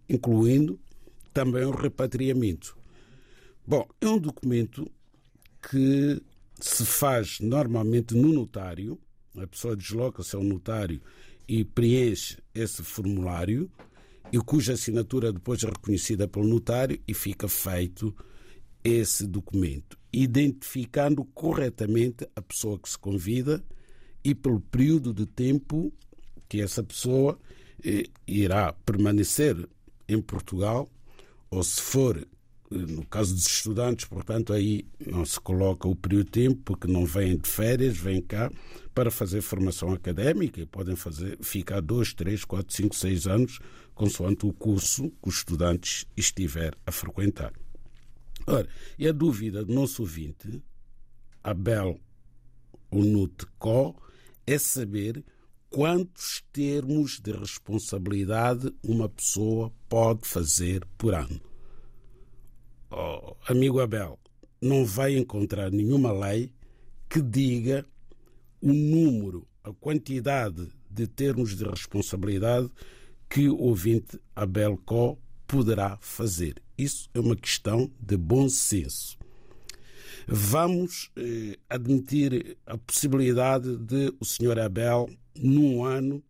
Incluindo 0.09 0.79
também 1.33 1.65
o 1.65 1.71
repatriamento. 1.71 2.77
Bom, 3.67 3.89
é 4.01 4.09
um 4.09 4.19
documento 4.19 4.91
que 5.71 6.21
se 6.61 6.85
faz 6.85 7.39
normalmente 7.41 8.15
no 8.15 8.33
notário, 8.33 8.99
a 9.37 9.47
pessoa 9.47 9.77
desloca-se 9.77 10.35
ao 10.37 10.43
notário 10.43 11.01
e 11.49 11.65
preenche 11.65 12.39
esse 12.55 12.83
formulário 12.83 13.71
e 14.33 14.39
cuja 14.39 14.73
assinatura 14.73 15.33
depois 15.33 15.63
é 15.63 15.67
reconhecida 15.67 16.27
pelo 16.27 16.49
notário 16.49 16.99
e 17.07 17.13
fica 17.13 17.47
feito 17.47 18.15
esse 18.83 19.27
documento, 19.27 19.99
identificando 20.13 21.25
corretamente 21.25 22.27
a 22.35 22.41
pessoa 22.41 22.79
que 22.79 22.89
se 22.89 22.99
convida 22.99 23.63
e 24.25 24.35
pelo 24.35 24.61
período 24.61 25.13
de 25.13 25.27
tempo 25.27 25.93
que 26.49 26.61
essa 26.61 26.83
pessoa 26.83 27.39
eh, 27.85 28.05
irá 28.27 28.73
permanecer 28.73 29.69
em 30.09 30.21
Portugal, 30.21 30.89
ou 31.51 31.63
se 31.63 31.81
for, 31.81 32.27
no 32.73 33.07
caso 33.07 33.35
dos 33.35 33.47
estudantes, 33.47 34.07
portanto, 34.07 34.53
aí 34.53 34.87
não 35.07 35.25
se 35.25 35.41
coloca 35.41 35.87
o 35.87 35.95
período 35.95 36.25
de 36.27 36.31
tempo, 36.31 36.61
porque 36.65 36.87
não 36.87 37.05
vêm 37.05 37.37
de 37.37 37.49
férias, 37.49 37.97
vêm 37.97 38.21
cá 38.21 38.51
para 38.95 39.11
fazer 39.11 39.41
formação 39.41 39.93
académica 39.93 40.61
e 40.61 40.67
podem 40.67 40.97
fazer, 40.97 41.39
ficar 41.43 41.81
dois, 41.81 42.13
três, 42.13 42.45
quatro, 42.45 42.75
cinco, 42.75 42.95
seis 42.95 43.27
anos, 43.27 43.59
consoante 43.95 44.47
o 44.47 44.53
curso 44.53 45.11
que 45.23 45.29
o 45.29 45.31
estudante 45.31 46.07
estiver 46.17 46.75
a 46.87 46.93
frequentar. 46.93 47.53
Ora, 48.47 48.69
e 48.99 49.07
a 49.07 49.13
dúvida 49.13 49.65
do 49.65 49.73
nosso 49.73 50.03
ouvinte, 50.03 50.63
Abel 51.43 52.01
Unutco, 52.91 53.97
é 54.47 54.59
saber 54.59 55.25
quantos 55.71 56.43
termos 56.53 57.19
de 57.21 57.33
responsabilidade 57.33 58.73
uma 58.83 59.09
pessoa 59.09 59.73
pode 59.89 60.27
fazer 60.27 60.85
por 60.99 61.15
ano. 61.15 61.52
Oh, 62.95 63.35
amigo 63.49 63.81
Abel, 63.81 64.19
não 64.61 64.85
vai 64.85 65.17
encontrar 65.17 65.71
nenhuma 65.71 66.13
lei 66.13 66.53
que 67.09 67.23
diga 67.23 67.87
o 68.61 68.71
número, 68.71 69.49
a 69.65 69.73
quantidade 69.73 70.69
de 70.91 71.07
termos 71.07 71.57
de 71.57 71.65
responsabilidade 71.65 72.69
que 73.31 73.49
o 73.49 73.57
ouvinte 73.57 74.21
Abel 74.37 74.77
Co 74.85 75.19
poderá 75.47 75.97
fazer. 76.03 76.63
Isso 76.77 77.09
é 77.15 77.21
uma 77.21 77.35
questão 77.35 77.91
de 77.99 78.15
bom 78.15 78.47
senso. 78.47 79.17
Vamos 80.29 81.11
eh, 81.17 81.59
admitir 81.71 82.59
a 82.67 82.77
possibilidade 82.77 83.75
de 83.79 84.13
o 84.21 84.25
Sr. 84.27 84.59
Abel, 84.59 85.09
num 85.35 85.83
ano, 85.83 86.23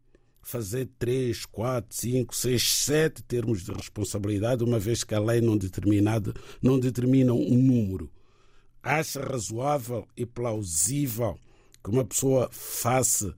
fazer 0.43 0.89
três, 0.99 1.47
quatro, 1.47 1.95
cinco, 1.95 2.35
seis, 2.35 2.71
sete 2.71 3.23
termos 3.23 3.63
de 3.63 3.73
responsabilidade, 3.73 4.65
uma 4.65 4.79
vez 4.79 5.05
que 5.05 5.15
a 5.15 5.21
lei 5.21 5.41
não, 5.41 5.57
determinado, 5.57 6.35
não 6.61 6.79
determina 6.79 7.33
um 7.33 7.57
número. 7.57 8.11
Acha 8.83 9.23
razoável 9.23 10.07
e 10.17 10.27
plausível 10.27 11.39
que 11.83 11.91
uma 11.91 12.05
pessoa 12.05 12.49
faça 12.51 13.35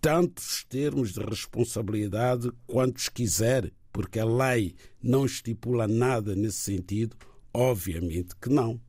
tantos 0.00 0.64
termos 0.68 1.12
de 1.12 1.20
responsabilidade 1.20 2.50
quantos 2.66 3.08
quiser, 3.08 3.72
porque 3.92 4.20
a 4.20 4.24
lei 4.24 4.74
não 5.02 5.24
estipula 5.24 5.88
nada 5.88 6.36
nesse 6.36 6.58
sentido? 6.58 7.16
Obviamente 7.52 8.36
que 8.36 8.48
não. 8.48 8.80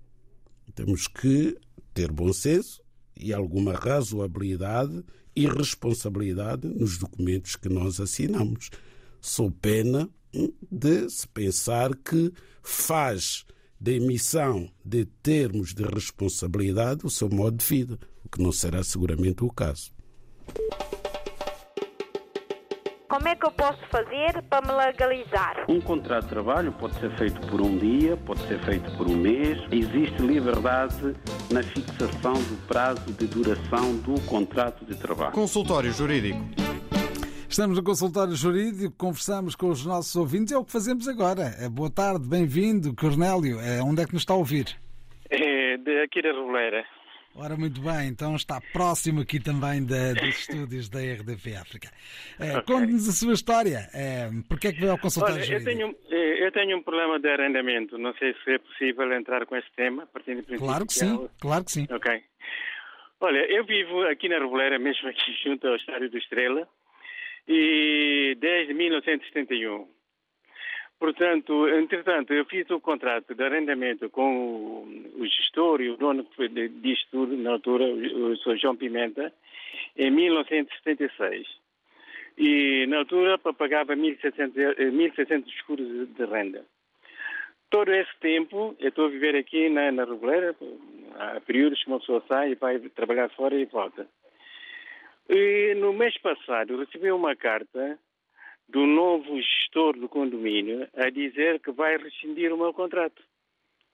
Temos 0.76 1.08
que 1.08 1.58
ter 1.94 2.12
bom 2.12 2.32
senso 2.32 2.84
e 3.16 3.34
alguma 3.34 3.74
razoabilidade 3.74 5.04
e 5.38 5.46
responsabilidade 5.46 6.68
nos 6.68 6.98
documentos 6.98 7.56
que 7.56 7.70
nós 7.70 8.00
assinamos. 8.00 8.72
Sou 9.22 9.52
pena 9.52 10.10
de 10.72 11.08
se 11.12 11.28
pensar 11.28 11.96
que 11.96 12.34
faz 12.64 13.46
da 13.80 13.92
emissão 13.92 14.68
de 14.84 15.06
termos 15.06 15.76
de 15.76 15.84
responsabilidade 15.84 17.06
o 17.06 17.10
seu 17.10 17.30
modo 17.30 17.58
de 17.58 17.66
vida, 17.66 18.00
o 18.26 18.30
que 18.30 18.42
não 18.42 18.52
será 18.52 18.84
seguramente 18.84 19.44
o 19.44 19.50
caso. 19.52 19.92
Como 23.10 23.26
é 23.26 23.36
que 23.38 23.46
eu 23.46 23.52
posso 23.52 23.80
fazer 23.90 24.42
para 24.50 24.68
me 24.68 24.86
legalizar? 24.86 25.66
Um 25.70 25.80
contrato 25.80 26.24
de 26.24 26.30
trabalho 26.30 26.74
pode 26.74 26.94
ser 27.00 27.10
feito 27.12 27.40
por 27.48 27.62
um 27.62 27.78
dia, 27.78 28.18
pode 28.18 28.42
ser 28.48 28.60
feito 28.66 28.92
por 28.98 29.08
um 29.08 29.16
mês. 29.16 29.58
Existe 29.72 30.22
liberdade 30.22 31.16
na 31.50 31.64
fixação 31.64 32.34
do 32.34 32.68
prazo 32.68 33.14
de 33.14 33.28
duração 33.28 33.96
do 34.00 34.20
contrato 34.26 34.84
de 34.84 34.94
trabalho. 34.98 35.32
Consultório 35.32 35.90
Jurídico. 35.90 36.40
Estamos 37.48 37.78
no 37.78 37.84
consultório 37.84 38.36
jurídico, 38.36 38.94
conversamos 38.98 39.56
com 39.56 39.70
os 39.70 39.86
nossos 39.86 40.14
ouvintes. 40.18 40.52
É 40.52 40.58
o 40.58 40.66
que 40.66 40.72
fazemos 40.72 41.08
agora. 41.08 41.56
É, 41.62 41.70
boa 41.70 41.90
tarde, 41.90 42.28
bem-vindo, 42.28 42.94
Cornélio. 42.94 43.58
É, 43.62 43.82
onde 43.82 44.02
é 44.02 44.06
que 44.06 44.14
nos 44.14 44.24
está 44.24 44.34
a 44.34 44.38
ouvir? 44.38 44.78
É, 45.30 45.78
de 45.78 46.02
aqui 46.02 46.22
da 46.22 46.34
Roleira. 46.34 46.84
Ora, 47.40 47.56
muito 47.56 47.80
bem, 47.82 48.08
então 48.10 48.36
está 48.36 48.60
próximo 48.74 49.22
aqui 49.22 49.40
também 49.40 49.86
da, 49.86 50.14
dos 50.14 50.40
estúdios 50.40 50.90
da 50.90 51.00
RDP 51.00 51.56
África. 51.56 51.90
É, 52.40 52.58
Ok. 52.58 52.74
Conte-nos 52.76 53.08
a 53.08 53.12
sua 53.12 53.34
história. 53.34 53.88
É, 53.94 54.28
Porquê 54.50 54.70
é 54.70 54.74
que 54.74 54.80
veio 54.80 54.92
ao 54.94 54.98
consultório 54.98 55.36
Olha, 55.36 55.54
eu 55.54 55.64
tenho, 55.64 55.96
eh, 56.10 56.46
eu 56.48 56.52
tenho 56.52 56.78
um 56.78 56.82
problema 56.82 57.20
de 57.20 57.30
arrendamento. 57.30 57.96
Não 57.98 58.14
sei 58.16 58.34
se 58.44 58.54
é 58.54 58.58
possível 58.58 59.14
entrar 59.14 59.46
com 59.46 59.56
esse 59.56 59.68
tema, 59.76 60.08
partindo 60.08 60.38
do 60.38 60.44
princípio 60.46 60.66
Claro 60.68 60.88
que 60.88 60.94
é 60.94 60.96
sim, 60.96 61.12
algo- 61.12 61.30
claro 61.40 61.64
que 61.64 61.72
sim. 61.72 61.88
Ok. 61.92 62.24
Olha, 63.20 63.40
eu 63.52 63.64
vivo 63.66 64.02
aqui 64.08 64.28
na 64.30 64.40
Reboleira, 64.40 64.80
mesmo 64.80 65.08
aqui 65.10 65.38
junto 65.44 65.68
ao 65.68 65.76
Estádio 65.76 66.10
do 66.10 66.18
Estrela, 66.18 66.68
e 67.48 68.36
desde 68.40 68.74
1971. 68.74 69.88
Portanto, 71.00 71.68
entretanto, 71.70 72.34
eu 72.34 72.44
fiz 72.46 72.68
o 72.72 72.80
contrato 72.80 73.36
de 73.36 73.44
arrendamento 73.44 74.10
com 74.10 74.84
o, 75.16 75.26
gestor 75.28 75.80
e 75.82 75.90
o 75.92 75.98
dono 75.98 76.26
disto 76.82 77.08
tudo, 77.12 77.38
na 77.38 77.52
altura, 77.52 77.84
o, 77.86 78.32
o 78.32 78.38
Sr. 78.38 78.58
João 78.58 78.76
Pimenta, 78.76 79.32
em 79.96 80.10
1976. 80.10 81.48
E 82.38 82.86
na 82.88 82.98
altura 83.00 83.38
pa- 83.38 83.54
pagava 83.54 83.96
1.700 83.96 84.56
eu- 84.58 84.72
eh, 84.78 84.90
1.700 84.92 85.48
escuros 85.54 85.88
de- 86.10 86.26
renda. 86.26 86.66
Todo 87.70 87.94
esse 87.94 88.16
tempo, 88.20 88.76
eu 88.80 88.90
estou 88.90 89.06
a 89.06 89.10
viver 89.10 89.36
aqui 89.36 89.70
na, 89.70 89.92
na 89.92 90.06
Reboleira, 90.06 90.56
há 91.16 91.40
períodos 91.42 91.84
que 91.84 91.90
uma 91.90 92.00
pessoa 92.00 92.24
sai 92.28 92.52
e 92.52 92.56
vai 92.56 92.80
trabalhar 92.80 93.30
fora 93.30 93.56
e 93.56 93.66
volta. 93.66 94.08
E 95.30 95.76
no 95.76 95.92
mês 95.94 96.18
passado 96.20 96.78
recebi 96.78 97.12
uma 97.12 97.36
carta 97.36 98.00
do 98.70 98.86
novo 98.86 99.40
gestor 99.42 99.98
do 99.98 100.10
condomínio 100.10 100.88
a 100.96 101.10
dizer 101.10 101.60
que 101.60 101.72
vai 101.72 101.98
rescindir 101.98 102.54
o 102.54 102.58
meu 102.58 102.74
contrato 102.74 103.24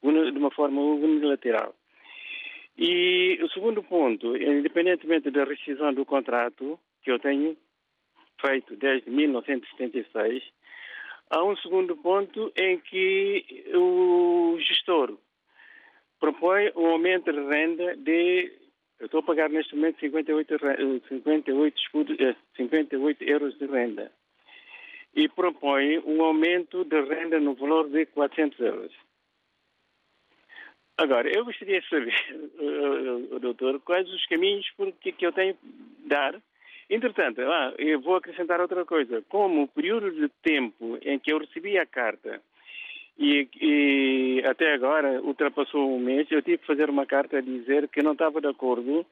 de 0.02 0.38
uma 0.38 0.52
forma 0.52 0.82
unilateral. 0.82 1.74
E 2.78 3.40
o 3.42 3.50
segundo 3.50 3.84
ponto, 3.84 4.36
independentemente 4.36 5.30
da 5.30 5.44
rescisão 5.44 5.94
do 5.94 6.06
contrato 6.06 6.80
que 7.04 7.12
eu 7.12 7.20
tenho 7.20 7.56
feito 8.42 8.76
desde 8.76 9.10
1976, 9.12 10.44
há 11.30 11.44
um 11.44 11.56
segundo 11.58 11.96
ponto 11.98 12.52
em 12.58 12.80
que 12.80 13.64
o 13.76 14.58
gestor 14.60 15.18
propõe 16.20 16.72
um 16.76 16.88
aumento 16.88 17.32
de 17.32 17.40
renda 17.40 17.96
de. 17.96 18.52
Eu 19.00 19.06
estou 19.08 19.20
a 19.20 19.24
pagar 19.24 19.50
neste 19.50 19.76
momento 19.76 20.00
58, 20.00 20.58
re- 20.58 20.98
eh, 20.98 21.02
58, 21.10 21.78
escudos, 21.78 22.20
eh, 22.20 22.36
58 22.56 23.24
euros 23.24 23.58
de 23.58 23.66
renda. 23.66 24.12
E 25.16 25.30
propõe 25.30 26.00
um 26.00 26.24
aumento 26.24 26.84
de 26.84 27.02
renda 27.02 27.40
no 27.40 27.54
valor 27.54 27.88
de 27.90 28.06
400 28.08 28.60
euros. 28.60 28.94
Agora, 30.98 31.28
eu 31.28 31.44
gostaria 31.44 31.82
de 31.82 31.90
saber, 31.90 32.14
eh, 32.30 33.36
eh, 33.36 33.40
doutor, 33.40 33.80
quais 33.82 34.08
os 34.10 34.26
caminhos 34.28 34.66
que 35.02 35.26
eu 35.26 35.32
tenho 35.32 35.54
de 35.54 36.08
dar. 36.08 36.40
Entretanto, 36.90 37.42
ah, 37.42 37.74
eu 37.78 38.00
vou 38.00 38.16
acrescentar 38.16 38.62
outra 38.62 38.86
coisa. 38.86 39.24
Como 39.28 39.64
o 39.64 39.68
período 39.68 40.12
de 40.12 40.30
tempo 40.44 40.98
em 41.02 41.18
que 41.18 41.32
eu 41.32 41.40
recebi 41.40 41.78
a 41.78 41.86
carta 41.86 42.42
e, 43.18 43.48
e 43.60 44.44
até 44.46 44.74
agora 44.74 45.22
ultrapassou 45.22 45.96
um 45.96 46.00
mês, 46.00 46.28
eu 46.30 46.42
tive 46.42 46.60
que 46.60 46.68
fazer 46.68 46.90
uma 46.90 47.06
carta 47.06 47.38
a 47.38 47.42
dizer 47.42 47.88
que 47.88 48.04
não 48.04 48.14
estava 48.14 48.40
de 48.40 48.48
acordo 48.48 49.06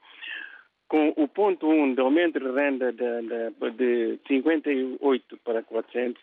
com 0.91 1.13
o 1.15 1.25
ponto 1.25 1.69
1 1.69 1.93
de 1.93 2.01
aumento 2.01 2.37
de 2.37 2.51
renda 2.51 2.91
de, 2.91 3.21
de, 3.21 3.71
de 3.71 4.19
58 4.27 5.37
para 5.37 5.63
400 5.63 6.21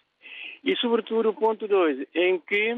e, 0.63 0.77
sobretudo, 0.77 1.31
o 1.31 1.35
ponto 1.35 1.67
2, 1.67 2.07
em 2.15 2.39
que 2.39 2.73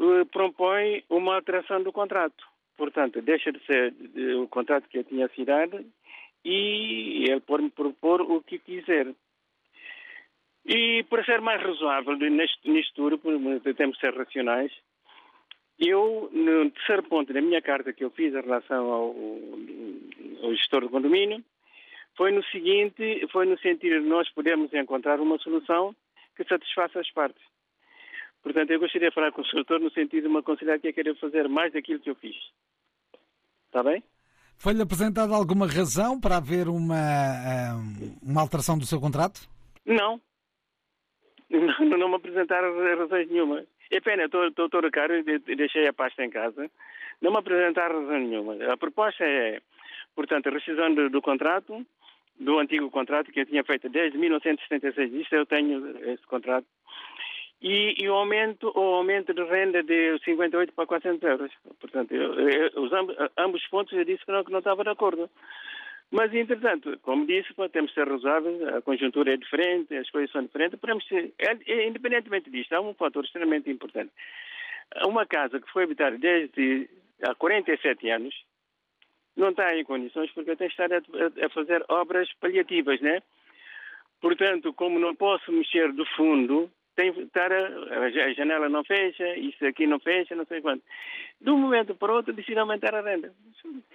eh, 0.00 0.24
propõe 0.32 1.04
uma 1.10 1.34
alteração 1.34 1.82
do 1.82 1.92
contrato. 1.92 2.42
Portanto, 2.74 3.20
deixa 3.20 3.52
de 3.52 3.62
ser 3.66 3.92
o 4.40 4.48
contrato 4.48 4.88
que 4.88 4.96
eu 4.96 5.04
tinha 5.04 5.26
assinado 5.26 5.84
e 6.42 7.26
ele 7.28 7.40
pode-me 7.40 7.68
propor 7.68 8.22
o 8.22 8.40
que 8.40 8.58
quiser. 8.58 9.12
E 10.64 11.04
para 11.10 11.22
ser 11.22 11.42
mais 11.42 11.60
razoável 11.62 12.16
neste, 12.16 12.66
porque 13.20 13.74
temos 13.74 13.96
de 13.96 14.00
ser 14.00 14.16
racionais, 14.16 14.72
eu, 15.78 16.28
no 16.32 16.70
terceiro 16.70 17.04
ponto 17.04 17.32
da 17.32 17.40
minha 17.40 17.62
carta 17.62 17.92
que 17.92 18.04
eu 18.04 18.10
fiz 18.10 18.34
em 18.34 18.40
relação 18.40 18.90
ao, 18.90 19.14
ao 20.42 20.54
gestor 20.54 20.80
do 20.82 20.90
condomínio, 20.90 21.44
foi 22.16 22.32
no 22.32 22.42
seguinte, 22.46 23.26
foi 23.30 23.46
no 23.46 23.56
sentido 23.58 24.00
de 24.00 24.08
nós 24.08 24.28
podermos 24.30 24.72
encontrar 24.74 25.20
uma 25.20 25.38
solução 25.38 25.94
que 26.36 26.44
satisfaça 26.44 26.98
as 26.98 27.10
partes. 27.12 27.42
Portanto, 28.42 28.70
eu 28.70 28.80
gostaria 28.80 29.08
de 29.08 29.14
falar 29.14 29.30
com 29.32 29.42
o 29.42 29.46
senhor 29.46 29.64
no 29.80 29.90
sentido 29.90 30.24
de 30.24 30.28
me 30.28 30.38
aconselhar 30.38 30.80
que 30.80 30.88
é 30.88 30.92
querer 30.92 31.16
fazer 31.18 31.48
mais 31.48 31.72
daquilo 31.72 32.00
que 32.00 32.10
eu 32.10 32.14
fiz. 32.16 32.36
Está 33.66 33.82
bem? 33.82 34.02
Foi-lhe 34.56 34.82
apresentada 34.82 35.34
alguma 35.34 35.66
razão 35.66 36.20
para 36.20 36.38
haver 36.38 36.68
uma, 36.68 36.96
ah, 36.96 37.76
uma 38.22 38.40
alteração 38.40 38.76
do 38.76 38.86
seu 38.86 39.00
contrato? 39.00 39.48
Não. 39.86 40.20
Não, 41.50 41.96
não 41.96 42.08
me 42.10 42.16
apresentaram 42.16 42.76
razões 42.98 43.30
nenhuma. 43.30 43.64
É 43.90 44.00
pena, 44.00 44.24
estou, 44.24 44.48
estou, 44.48 44.68
deixei 45.56 45.86
a 45.86 45.92
pasta 45.92 46.24
em 46.24 46.30
casa. 46.30 46.70
Não 47.20 47.30
me 47.30 47.38
apresentaram 47.38 48.00
razão 48.00 48.18
nenhuma. 48.18 48.72
A 48.72 48.76
proposta 48.76 49.24
é, 49.24 49.60
portanto, 50.14 50.48
a 50.48 50.52
rescisão 50.52 50.94
do, 50.94 51.08
do 51.10 51.22
contrato, 51.22 51.84
do 52.38 52.58
antigo 52.58 52.90
contrato 52.90 53.32
que 53.32 53.40
eu 53.40 53.46
tinha 53.46 53.64
feito 53.64 53.88
desde 53.88 54.18
1976. 54.18 55.12
Isto 55.14 55.34
eu 55.34 55.46
tenho 55.46 55.98
esse 56.10 56.24
contrato. 56.26 56.66
E, 57.60 57.94
e 57.98 58.08
o 58.08 58.14
aumento, 58.14 58.70
o 58.72 58.94
aumento 58.94 59.34
de 59.34 59.42
renda 59.42 59.82
de 59.82 60.16
58 60.24 60.72
para 60.72 60.86
400 60.86 61.22
euros. 61.28 61.52
Portanto, 61.80 62.14
eu, 62.14 62.48
eu, 62.48 62.82
os 62.82 62.92
ambos, 62.92 63.16
ambos 63.36 63.62
os 63.62 63.68
pontos 63.68 63.92
eu 63.94 64.04
disse 64.04 64.24
que 64.24 64.30
não, 64.30 64.44
que 64.44 64.52
não 64.52 64.60
estava 64.60 64.84
de 64.84 64.90
acordo. 64.90 65.28
Mas, 66.10 66.32
entretanto, 66.34 66.98
como 67.02 67.26
disse, 67.26 67.52
temos 67.70 67.90
de 67.90 67.94
ser 67.94 68.08
razoáveis, 68.08 68.62
a 68.68 68.80
conjuntura 68.80 69.34
é 69.34 69.36
diferente, 69.36 69.94
as 69.94 70.08
coisas 70.10 70.30
são 70.30 70.42
diferentes, 70.42 70.78
podemos 70.80 71.06
ser, 71.06 71.32
é- 71.38 71.58
é- 71.66 71.86
independentemente 71.86 72.50
disto, 72.50 72.72
há 72.72 72.80
um 72.80 72.94
fator 72.94 73.24
extremamente 73.24 73.70
importante. 73.70 74.10
Uma 75.04 75.26
casa 75.26 75.60
que 75.60 75.70
foi 75.70 75.84
habitada 75.84 76.16
desde 76.16 76.88
há 77.22 77.34
47 77.34 78.08
anos 78.08 78.34
não 79.36 79.50
está 79.50 79.76
em 79.76 79.84
condições 79.84 80.30
porque 80.32 80.56
tem 80.56 80.68
estado 80.68 80.94
a, 80.94 81.46
a 81.46 81.48
fazer 81.50 81.84
obras 81.88 82.32
paliativas, 82.40 83.00
né? 83.02 83.22
Portanto, 84.20 84.72
como 84.72 84.98
não 84.98 85.14
posso 85.14 85.52
mexer 85.52 85.92
do 85.92 86.04
fundo, 86.16 86.70
tem 86.96 87.10
estar 87.10 87.52
a, 87.52 88.06
a 88.06 88.32
janela 88.32 88.68
não 88.68 88.82
fecha, 88.82 89.36
isso 89.36 89.64
aqui 89.64 89.86
não 89.86 90.00
fecha, 90.00 90.34
não 90.34 90.44
sei 90.46 90.60
quanto. 90.60 90.82
De 91.40 91.50
um 91.50 91.58
momento 91.58 91.94
para 91.94 92.12
o 92.12 92.16
outro, 92.16 92.32
decidi 92.32 92.58
aumentar 92.58 92.94
a 92.94 93.02
renda. 93.02 93.32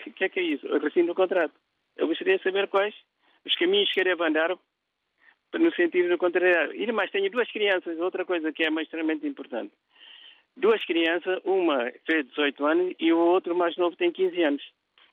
O 0.07 0.11
que 0.11 0.23
é 0.23 0.29
que 0.29 0.39
é 0.39 0.43
isso? 0.43 0.65
Eu 0.67 0.79
rescindo 0.79 1.11
o 1.11 1.15
contrato. 1.15 1.53
Eu 1.97 2.07
gostaria 2.07 2.37
de 2.37 2.43
saber 2.43 2.67
quais 2.67 2.93
os 3.45 3.55
caminhos 3.55 3.91
que 3.91 4.03
devo 4.03 4.23
andar 4.23 4.55
no 5.53 5.75
sentido 5.75 6.09
de 6.09 6.17
contrariar. 6.17 6.73
E 6.75 6.91
mais, 6.91 7.11
tenho 7.11 7.29
duas 7.29 7.49
crianças, 7.51 7.99
outra 7.99 8.25
coisa 8.25 8.51
que 8.51 8.63
é 8.63 8.69
mais 8.69 8.87
extremamente 8.87 9.27
importante. 9.27 9.73
Duas 10.55 10.83
crianças, 10.85 11.39
uma 11.43 11.91
fez 12.05 12.27
18 12.29 12.65
anos 12.65 12.95
e 12.99 13.11
o 13.11 13.17
outro 13.17 13.55
mais 13.55 13.75
novo 13.77 13.95
tem 13.95 14.11
15 14.11 14.41
anos. 14.43 14.63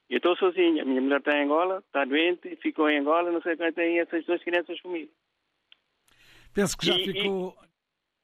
Eu 0.08 0.16
estou 0.16 0.36
sozinho. 0.36 0.82
A 0.82 0.84
minha 0.84 1.00
mulher 1.00 1.18
está 1.18 1.36
em 1.38 1.44
Angola, 1.44 1.82
está 1.86 2.04
doente, 2.04 2.56
ficou 2.56 2.88
em 2.90 2.98
Angola, 2.98 3.30
não 3.30 3.40
sei 3.42 3.56
quem 3.56 3.72
tem 3.72 4.00
essas 4.00 4.24
duas 4.26 4.42
crianças 4.42 4.80
comigo. 4.80 5.10
Penso 6.54 6.76
que 6.76 6.86
já 6.86 6.94
E- 6.94 7.02
e- 7.02 7.12
ficou. 7.12 7.54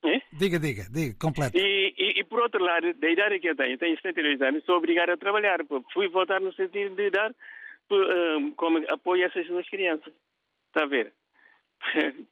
É? 0.04 0.20
Diga, 0.32 0.58
diga, 0.58 0.84
diga, 0.92 1.14
completo. 1.18 1.56
E, 1.56 1.94
e, 1.96 2.20
e, 2.20 2.24
por 2.24 2.40
outro 2.40 2.62
lado, 2.62 2.92
da 2.94 3.10
idade 3.10 3.40
que 3.40 3.48
eu 3.48 3.56
tenho, 3.56 3.76
tenho 3.78 3.96
72 3.96 4.40
anos, 4.42 4.64
sou 4.64 4.76
obrigado 4.76 5.10
a 5.10 5.16
trabalhar. 5.16 5.60
Fui 5.92 6.08
votar 6.08 6.40
no 6.40 6.52
sentido 6.52 6.94
de 6.94 7.10
dar 7.10 7.34
como 8.56 8.78
apoio 8.88 9.24
a 9.24 9.26
essas 9.26 9.46
duas 9.46 9.68
crianças. 9.68 10.12
Está 10.68 10.82
a 10.84 10.86
ver? 10.86 11.12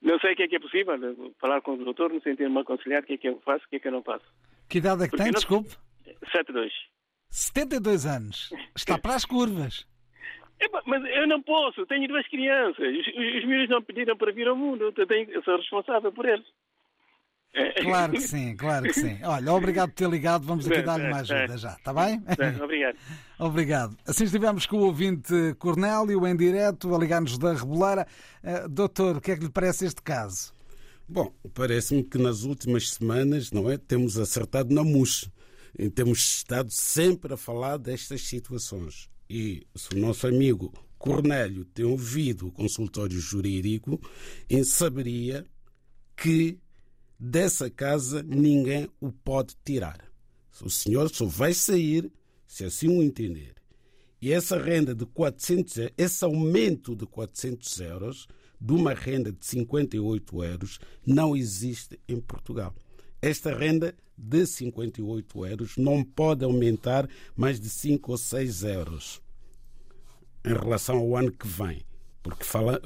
Não 0.00 0.18
sei 0.18 0.32
o 0.32 0.36
que 0.36 0.42
é 0.42 0.48
que 0.48 0.56
é 0.56 0.60
possível, 0.60 1.32
falar 1.40 1.60
com 1.60 1.74
o 1.74 1.84
doutor, 1.84 2.12
no 2.12 2.20
sentido 2.20 2.48
de 2.48 2.52
me 2.54 2.60
aconselhar 2.60 3.02
o 3.02 3.06
que 3.06 3.12
é 3.14 3.18
que 3.18 3.28
eu 3.28 3.40
faço, 3.44 3.64
o 3.64 3.68
que 3.68 3.76
é 3.76 3.78
que 3.78 3.86
eu 3.86 3.92
não 3.92 4.02
faço. 4.02 4.24
Que 4.68 4.78
idade 4.78 5.02
é 5.02 5.04
que 5.04 5.10
Porque 5.10 5.22
tem? 5.22 5.32
não- 5.32 5.38
Desculpe. 5.38 5.76
7-2. 6.34 6.70
72 7.30 8.04
anos. 8.06 8.50
Está 8.76 8.98
para 8.98 9.14
as 9.14 9.24
curvas. 9.24 9.86
Epá, 10.60 10.82
Mas 10.86 11.04
eu 11.04 11.26
não 11.28 11.40
posso, 11.40 11.86
tenho 11.86 12.08
duas 12.08 12.26
crianças. 12.28 12.78
Os, 12.84 13.06
os, 13.06 13.34
os 13.38 13.44
meus 13.44 13.68
não 13.68 13.80
pediram 13.82 14.16
para 14.16 14.32
vir 14.32 14.48
ao 14.48 14.56
mundo, 14.56 14.92
eu, 14.96 15.06
tenho, 15.06 15.30
eu 15.30 15.42
sou 15.44 15.56
responsável 15.56 16.12
por 16.12 16.26
eles. 16.28 16.46
Claro 17.82 18.12
que 18.12 18.20
sim, 18.20 18.56
claro 18.56 18.84
que 18.84 18.94
sim. 18.94 19.18
Olha, 19.22 19.52
obrigado 19.52 19.90
por 19.90 19.96
ter 19.96 20.08
ligado. 20.08 20.46
Vamos 20.46 20.66
aqui 20.66 20.82
dar-lhe 20.82 21.06
uma 21.08 21.18
ajuda 21.18 21.58
já, 21.58 21.72
está 21.72 21.92
bem? 21.92 22.22
Obrigado. 22.62 22.96
Obrigado. 23.38 23.96
Assim 24.06 24.24
estivemos 24.24 24.66
com 24.66 24.76
o 24.76 24.84
ouvinte 24.86 25.34
Cornélio 25.58 26.26
em 26.26 26.36
direto 26.36 26.94
a 26.94 26.98
ligar-nos 26.98 27.36
da 27.36 27.52
Reboleira. 27.52 28.06
Eh, 28.42 28.68
doutor, 28.68 29.16
o 29.16 29.20
que 29.20 29.32
é 29.32 29.36
que 29.36 29.42
lhe 29.42 29.50
parece 29.50 29.84
este 29.84 30.00
caso? 30.00 30.54
Bom, 31.08 31.34
parece-me 31.52 32.04
que 32.04 32.16
nas 32.16 32.44
últimas 32.44 32.90
semanas, 32.90 33.50
não 33.50 33.70
é, 33.70 33.76
temos 33.76 34.16
acertado 34.16 34.72
na 34.72 34.84
mousse. 34.84 35.30
E 35.78 35.90
temos 35.90 36.20
estado 36.20 36.70
sempre 36.70 37.34
a 37.34 37.36
falar 37.36 37.78
destas 37.78 38.22
situações. 38.22 39.10
E 39.28 39.66
se 39.74 39.94
o 39.94 39.98
nosso 39.98 40.26
amigo 40.26 40.72
Cornélio 40.98 41.64
tem 41.64 41.84
ouvido 41.84 42.46
o 42.46 42.52
consultório 42.52 43.18
jurídico, 43.18 44.00
saberia 44.64 45.44
que 46.16 46.61
dessa 47.24 47.70
casa 47.70 48.20
ninguém 48.24 48.88
o 49.00 49.12
pode 49.12 49.54
tirar. 49.64 50.04
O 50.60 50.68
senhor 50.68 51.08
só 51.08 51.24
vai 51.24 51.54
sair 51.54 52.10
se 52.48 52.64
assim 52.64 52.88
o 52.88 53.00
entender. 53.00 53.54
E 54.20 54.32
essa 54.32 54.60
renda 54.60 54.92
de 54.92 55.06
400, 55.06 55.76
e- 55.76 55.92
esse 55.96 56.24
aumento 56.24 56.96
de 56.96 57.06
400 57.06 57.80
euros 57.80 58.26
de 58.60 58.72
uma 58.72 58.92
renda 58.92 59.30
de 59.32 59.44
58 59.46 60.42
euros 60.44 60.78
não 61.06 61.36
existe 61.36 61.98
em 62.08 62.20
Portugal. 62.20 62.74
Esta 63.20 63.56
renda 63.56 63.94
de 64.18 64.44
58 64.44 65.46
euros 65.46 65.76
não 65.76 66.02
pode 66.04 66.44
aumentar 66.44 67.08
mais 67.36 67.60
de 67.60 67.68
5 67.70 68.10
ou 68.10 68.18
6 68.18 68.64
euros 68.64 69.20
em 70.44 70.52
relação 70.52 70.96
ao 70.98 71.16
ano 71.16 71.30
que 71.30 71.46
vem. 71.46 71.82
Porque 72.22 72.44
fala- 72.44 72.80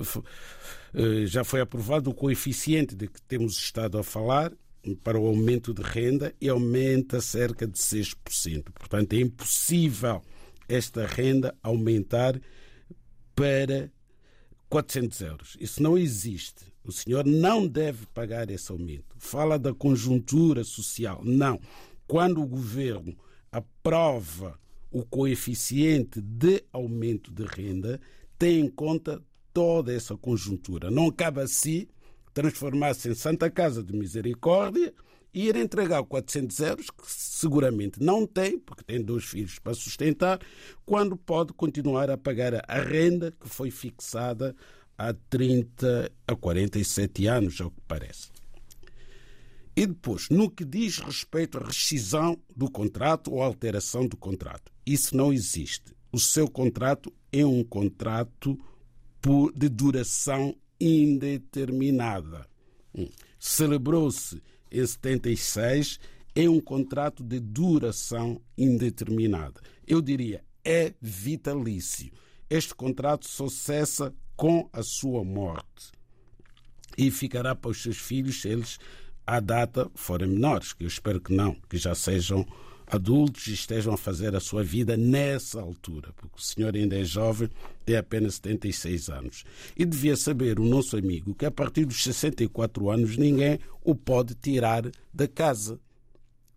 eh, 0.94 1.27
já 1.27 1.44
foi 1.44 1.61
aprovado 1.61 2.11
o 2.11 2.14
coeficiente 2.14 2.94
de 2.94 3.07
que 3.09 3.20
temos 3.22 3.57
estado 3.59 3.99
a 3.99 4.03
falar 4.05 4.53
para 5.03 5.18
o 5.18 5.27
aumento 5.27 5.75
de 5.75 5.83
renda 5.83 6.33
e 6.40 6.49
aumenta 6.49 7.20
cerca 7.20 7.66
de 7.66 7.79
6%. 7.79 8.72
Portanto, 8.72 9.12
é 9.12 9.20
impossível 9.20 10.22
esta 10.68 11.05
renda 11.07 11.55
aumentar 11.62 12.40
para 13.35 13.90
400 14.68 15.20
euros. 15.20 15.57
Isso 15.61 15.83
não 15.83 15.99
existe. 15.99 16.64
O 16.85 16.92
senhor 16.92 17.25
não 17.27 17.66
deve 17.66 18.07
pagar 18.07 18.49
esse 18.51 18.70
aumento. 18.70 19.14
Fala 19.18 19.59
da 19.59 19.75
conjuntura 19.75 20.62
social. 20.64 21.20
Não. 21.25 21.61
Quando 22.07 22.40
o 22.40 22.46
governo 22.46 23.16
aprova 23.51 24.59
o 24.90 25.05
coeficiente 25.05 26.20
de 26.20 26.62
aumento 26.72 27.33
de 27.33 27.44
renda, 27.44 28.01
tem 28.38 28.61
em 28.61 28.68
conta 28.68 29.22
toda 29.53 29.92
essa 29.92 30.16
conjuntura. 30.16 30.90
Não 30.90 31.11
cabe 31.11 31.40
a 31.40 31.46
si 31.46 31.88
transformar-se 32.35 33.09
em 33.09 33.14
Santa 33.14 33.51
Casa 33.51 33.83
de 33.83 33.96
Misericórdia 33.96 34.92
e 35.33 35.49
ir 35.49 35.57
entregar 35.57 36.03
400 36.03 36.61
euros, 36.61 36.90
que 36.90 37.05
seguramente 37.07 38.03
não 38.03 38.27
tem, 38.27 38.59
porque 38.59 38.83
tem 38.83 39.03
dois 39.03 39.25
filhos 39.25 39.59
para 39.59 39.75
sustentar, 39.75 40.40
quando 40.85 41.16
pode 41.16 41.53
continuar 41.53 42.11
a 42.11 42.16
pagar 42.16 42.55
a 42.68 42.81
renda 42.81 43.33
que 43.33 43.49
foi 43.49 43.70
fixada 43.70 44.55
há 44.96 45.12
30 45.12 46.11
a 46.27 46.35
47 46.35 47.27
anos, 47.27 47.61
ao 47.61 47.70
que 47.70 47.81
parece. 47.87 48.29
E 49.77 49.87
depois, 49.87 50.31
no 50.31 50.51
que 50.51 50.64
diz 50.64 50.99
respeito 50.99 51.59
à 51.59 51.66
rescisão 51.66 52.38
do 52.55 52.70
contrato 52.70 53.31
ou 53.33 53.42
alteração 53.42 54.07
do 54.07 54.16
contrato, 54.16 54.72
isso 54.87 55.14
não 55.14 55.33
existe. 55.33 55.94
O 56.11 56.18
seu 56.18 56.49
contrato 56.49 57.12
é 57.40 57.44
um 57.44 57.62
contrato 57.64 58.59
por- 59.20 59.53
de 59.53 59.68
duração 59.68 60.55
indeterminada. 60.81 62.46
Hum. 62.94 63.09
Celebrou-se 63.38 64.42
em 64.70 64.87
76, 64.87 65.99
é 66.35 66.49
um 66.49 66.61
contrato 66.61 67.22
de 67.22 67.40
duração 67.40 68.40
indeterminada. 68.57 69.61
Eu 69.87 70.01
diria, 70.01 70.44
é 70.64 70.94
vitalício. 71.01 72.12
Este 72.49 72.75
contrato 72.75 73.29
só 73.29 73.49
cessa 73.49 74.14
com 74.37 74.68
a 74.72 74.83
sua 74.83 75.25
morte 75.25 75.92
e 76.96 77.11
ficará 77.11 77.55
para 77.55 77.70
os 77.70 77.83
seus 77.83 77.96
filhos 77.99 78.44
eles, 78.44 78.79
à 79.27 79.40
data, 79.40 79.90
forem 79.94 80.29
menores, 80.29 80.72
que 80.72 80.85
eu 80.85 80.88
espero 80.88 81.20
que 81.20 81.35
não, 81.35 81.55
que 81.68 81.77
já 81.77 81.94
sejam 81.94 82.46
adultos 82.87 83.49
e 83.49 83.55
estejam 83.55 83.92
a 83.92 83.96
fazer 83.96 84.37
a 84.37 84.40
sua 84.40 84.62
vida 84.62 84.96
nessa 84.96 85.61
altura, 85.61 86.12
porque 86.16 86.37
o 86.37 86.40
senhor 86.40 86.75
ainda 86.75 86.96
é 86.96 87.05
jovem, 87.05 87.49
tem 87.85 87.96
apenas 87.96 88.37
76 88.37 89.09
anos. 89.09 89.44
E 89.77 89.85
devia 89.85 90.16
saber 90.16 90.61
o 90.61 90.64
nosso 90.64 90.96
amigo 90.96 91.35
que 91.35 91.44
a 91.44 91.51
partir 91.51 91.85
dos 91.85 92.03
64 92.03 92.90
anos 92.90 93.16
ninguém 93.16 93.59
o 93.83 93.94
pode 93.94 94.35
tirar 94.35 94.89
da 95.12 95.26
casa. 95.26 95.80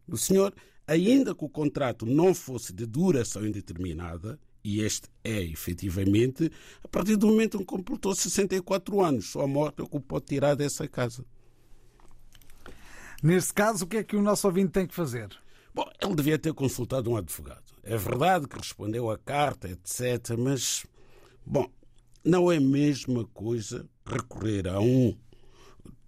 O 0.07 0.17
senhor, 0.17 0.53
ainda 0.88 1.34
que 1.34 1.43
o 1.43 1.49
contrato 1.49 2.05
não 2.05 2.34
fosse 2.34 2.71
de 2.73 2.86
duração 2.86 3.45
indeterminada, 3.45 4.39
e 4.63 4.82
este 4.82 5.07
é 5.23 5.41
efetivamente, 5.41 6.51
a 6.84 6.88
partir 6.88 7.15
do 7.15 7.27
momento 7.27 7.55
em 7.55 7.59
que 7.61 7.65
completou 7.65 8.13
64 8.13 9.01
anos, 9.01 9.30
sua 9.30 9.47
morte 9.47 9.80
é 9.80 9.84
o 9.84 9.88
que 9.88 9.97
o 9.97 10.01
pode 10.01 10.25
tirar 10.25 10.55
dessa 10.55 10.88
casa. 10.88 11.25
Neste 13.23 13.53
caso, 13.53 13.86
o 13.86 13.88
que 13.88 13.97
é 13.97 14.03
que 14.03 14.15
o 14.15 14.21
nosso 14.21 14.47
ouvinte 14.47 14.71
tem 14.71 14.86
que 14.88 14.93
fazer? 14.93 15.30
Bom, 15.74 15.89
ele 16.01 16.15
devia 16.15 16.39
ter 16.39 16.53
consultado 16.53 17.11
um 17.11 17.17
advogado. 17.17 17.63
É 17.84 17.95
verdade 17.97 18.47
que 18.47 18.57
respondeu 18.57 19.09
à 19.09 19.17
carta, 19.17 19.70
etc., 19.70 20.36
mas, 20.38 20.86
bom, 21.45 21.70
não 22.24 22.51
é 22.51 22.57
a 22.57 22.61
mesma 22.61 23.26
coisa 23.26 23.88
recorrer 24.05 24.67
a 24.67 24.80
um 24.80 25.15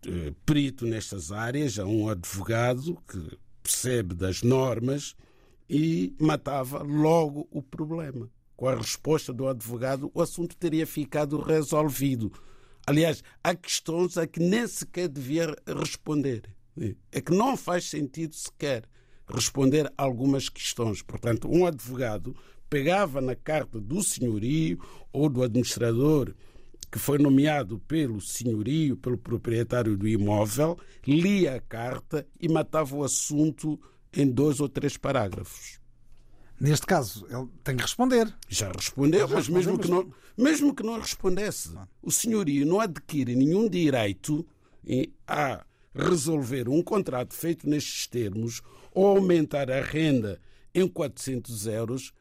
eh, 0.06 0.34
perito 0.46 0.86
nestas 0.86 1.32
áreas, 1.32 1.78
a 1.78 1.86
um 1.86 2.10
advogado 2.10 2.98
que 3.08 3.38
percebe 3.62 4.16
das 4.16 4.42
normas 4.42 5.16
e 5.70 6.16
matava 6.20 6.82
logo 6.84 7.48
o 7.52 7.62
problema. 7.62 8.30
Com 8.56 8.68
a 8.68 8.76
resposta 8.76 9.32
do 9.32 9.48
advogado, 9.48 10.12
o 10.14 10.22
assunto 10.22 10.56
teria 10.58 10.86
ficado 10.86 11.40
resolvido. 11.40 12.32
Aliás, 12.86 13.24
há 13.44 13.56
questões 13.56 14.18
a 14.18 14.28
que 14.28 14.40
nem 14.40 14.68
sequer 14.68 15.08
devia 15.08 15.56
responder. 15.66 16.44
É 17.12 17.22
que 17.22 17.34
não 17.34 17.56
faz 17.56 17.86
sentido 17.86 18.36
sequer 18.36 18.84
responder 19.32 19.92
algumas 19.98 20.50
questões. 20.50 21.02
Portanto, 21.02 21.48
um 21.52 21.66
advogado 21.66 22.36
pegava 22.70 23.20
na 23.20 23.36
carta 23.36 23.80
do 23.80 24.02
senhorio 24.04 24.80
ou 25.12 25.30
do 25.30 25.44
administrador 25.44 26.34
que 26.92 27.00
foi 27.00 27.18
nomeado 27.18 27.80
pelo 27.88 28.20
senhorio, 28.20 28.98
pelo 28.98 29.18
proprietário 29.18 29.98
do 29.98 30.08
imóvel, 30.08 30.78
lia 31.08 31.56
a 31.56 31.62
carta 31.62 32.28
e 32.38 32.50
matava 32.50 32.94
o 32.94 33.04
assunto 33.04 33.80
em 34.12 34.30
dois 34.30 34.60
ou 34.60 34.68
três 34.68 34.98
parágrafos. 34.98 35.80
Neste 36.60 36.86
caso, 36.86 37.26
ele 37.30 37.48
tem 37.64 37.78
que 37.78 37.82
responder. 37.82 38.32
Já 38.50 38.72
respondeu, 38.72 39.28
Já 39.28 39.36
mas 39.36 39.48
mesmo 39.48 39.80
que, 39.80 39.90
não, 39.90 40.14
mesmo 40.38 40.76
que 40.76 40.84
não 40.84 41.00
respondesse, 41.00 41.74
o 42.04 42.12
senhorio 42.12 42.66
não 42.66 42.80
adquire 42.82 43.36
nenhum 43.36 43.70
direito 43.70 44.46
a 45.26 45.66
resolver 45.96 46.68
um 46.68 46.84
contrato 46.84 47.34
feito 47.34 47.70
nestes 47.70 48.06
termos 48.06 48.62
ou 48.92 49.08
aumentar 49.08 49.72
a 49.72 49.82
renda 49.82 50.40
em 50.74 50.88
400 50.88 51.68
euros, 51.68 52.14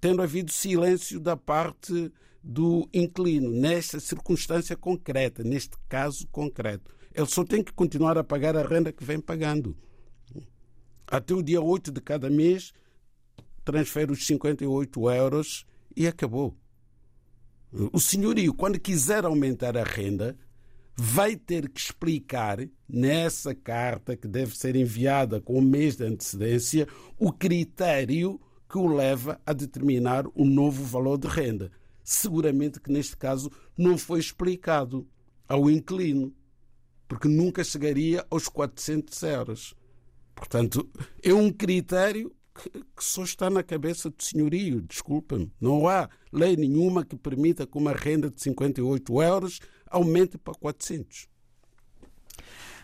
tendo 0.00 0.22
havido 0.22 0.52
silêncio 0.52 1.18
da 1.18 1.36
parte 1.36 2.12
do 2.42 2.88
inquilino, 2.92 3.50
nesta 3.50 4.00
circunstância 4.00 4.76
concreta, 4.76 5.42
neste 5.42 5.76
caso 5.88 6.26
concreto. 6.28 6.94
Ele 7.14 7.26
só 7.26 7.44
tem 7.44 7.62
que 7.62 7.72
continuar 7.72 8.16
a 8.16 8.24
pagar 8.24 8.56
a 8.56 8.66
renda 8.66 8.92
que 8.92 9.04
vem 9.04 9.20
pagando. 9.20 9.76
Até 11.06 11.34
o 11.34 11.42
dia 11.42 11.60
8 11.60 11.90
de 11.90 12.00
cada 12.00 12.30
mês, 12.30 12.72
transfere 13.64 14.12
os 14.12 14.26
58 14.26 15.10
euros 15.10 15.66
e 15.96 16.06
acabou. 16.06 16.56
O 17.92 18.00
senhorio, 18.00 18.54
quando 18.54 18.78
quiser 18.80 19.24
aumentar 19.24 19.76
a 19.76 19.84
renda, 19.84 20.36
vai 21.00 21.36
ter 21.36 21.68
que 21.68 21.78
explicar 21.78 22.58
nessa 22.88 23.54
carta 23.54 24.16
que 24.16 24.26
deve 24.26 24.58
ser 24.58 24.74
enviada 24.74 25.40
com 25.40 25.56
um 25.56 25.62
mês 25.62 25.96
de 25.96 26.04
antecedência 26.04 26.88
o 27.16 27.32
critério 27.32 28.40
que 28.68 28.76
o 28.76 28.88
leva 28.88 29.40
a 29.46 29.52
determinar 29.52 30.26
o 30.34 30.44
novo 30.44 30.82
valor 30.82 31.16
de 31.16 31.28
renda. 31.28 31.70
Seguramente 32.02 32.80
que 32.80 32.90
neste 32.90 33.16
caso 33.16 33.48
não 33.76 33.96
foi 33.96 34.18
explicado 34.18 35.06
ao 35.46 35.70
inquilino, 35.70 36.34
porque 37.06 37.28
nunca 37.28 37.62
chegaria 37.62 38.26
aos 38.28 38.48
400 38.48 39.22
euros. 39.22 39.74
Portanto, 40.34 40.88
é 41.22 41.32
um 41.32 41.52
critério 41.52 42.34
que 42.96 43.04
só 43.04 43.22
está 43.22 43.48
na 43.48 43.62
cabeça 43.62 44.10
do 44.10 44.20
senhorio, 44.20 44.82
desculpa-me. 44.82 45.52
Não 45.60 45.86
há 45.86 46.10
lei 46.32 46.56
nenhuma 46.56 47.04
que 47.04 47.16
permita 47.16 47.64
que 47.66 47.78
uma 47.78 47.92
renda 47.92 48.28
de 48.28 48.42
58 48.42 49.22
euros 49.22 49.60
aumente 49.90 50.38
para 50.38 50.54
400. 50.54 51.28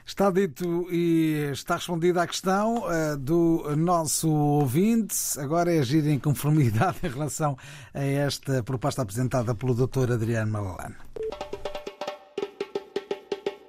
Está 0.06 0.30
dito 0.30 0.86
e 0.92 1.48
está 1.50 1.76
respondida 1.76 2.22
a 2.22 2.26
questão 2.26 2.84
uh, 2.84 3.16
do 3.16 3.74
nosso 3.74 4.30
ouvinte. 4.30 5.16
Agora 5.38 5.74
é 5.74 5.78
agir 5.78 6.06
em 6.06 6.18
conformidade 6.18 6.98
em 7.04 7.08
relação 7.08 7.56
a 7.94 8.04
esta 8.04 8.62
proposta 8.62 9.00
apresentada 9.00 9.54
pelo 9.54 9.74
Dr. 9.74 10.12
Adriano 10.12 10.52
Malalane. 10.52 10.96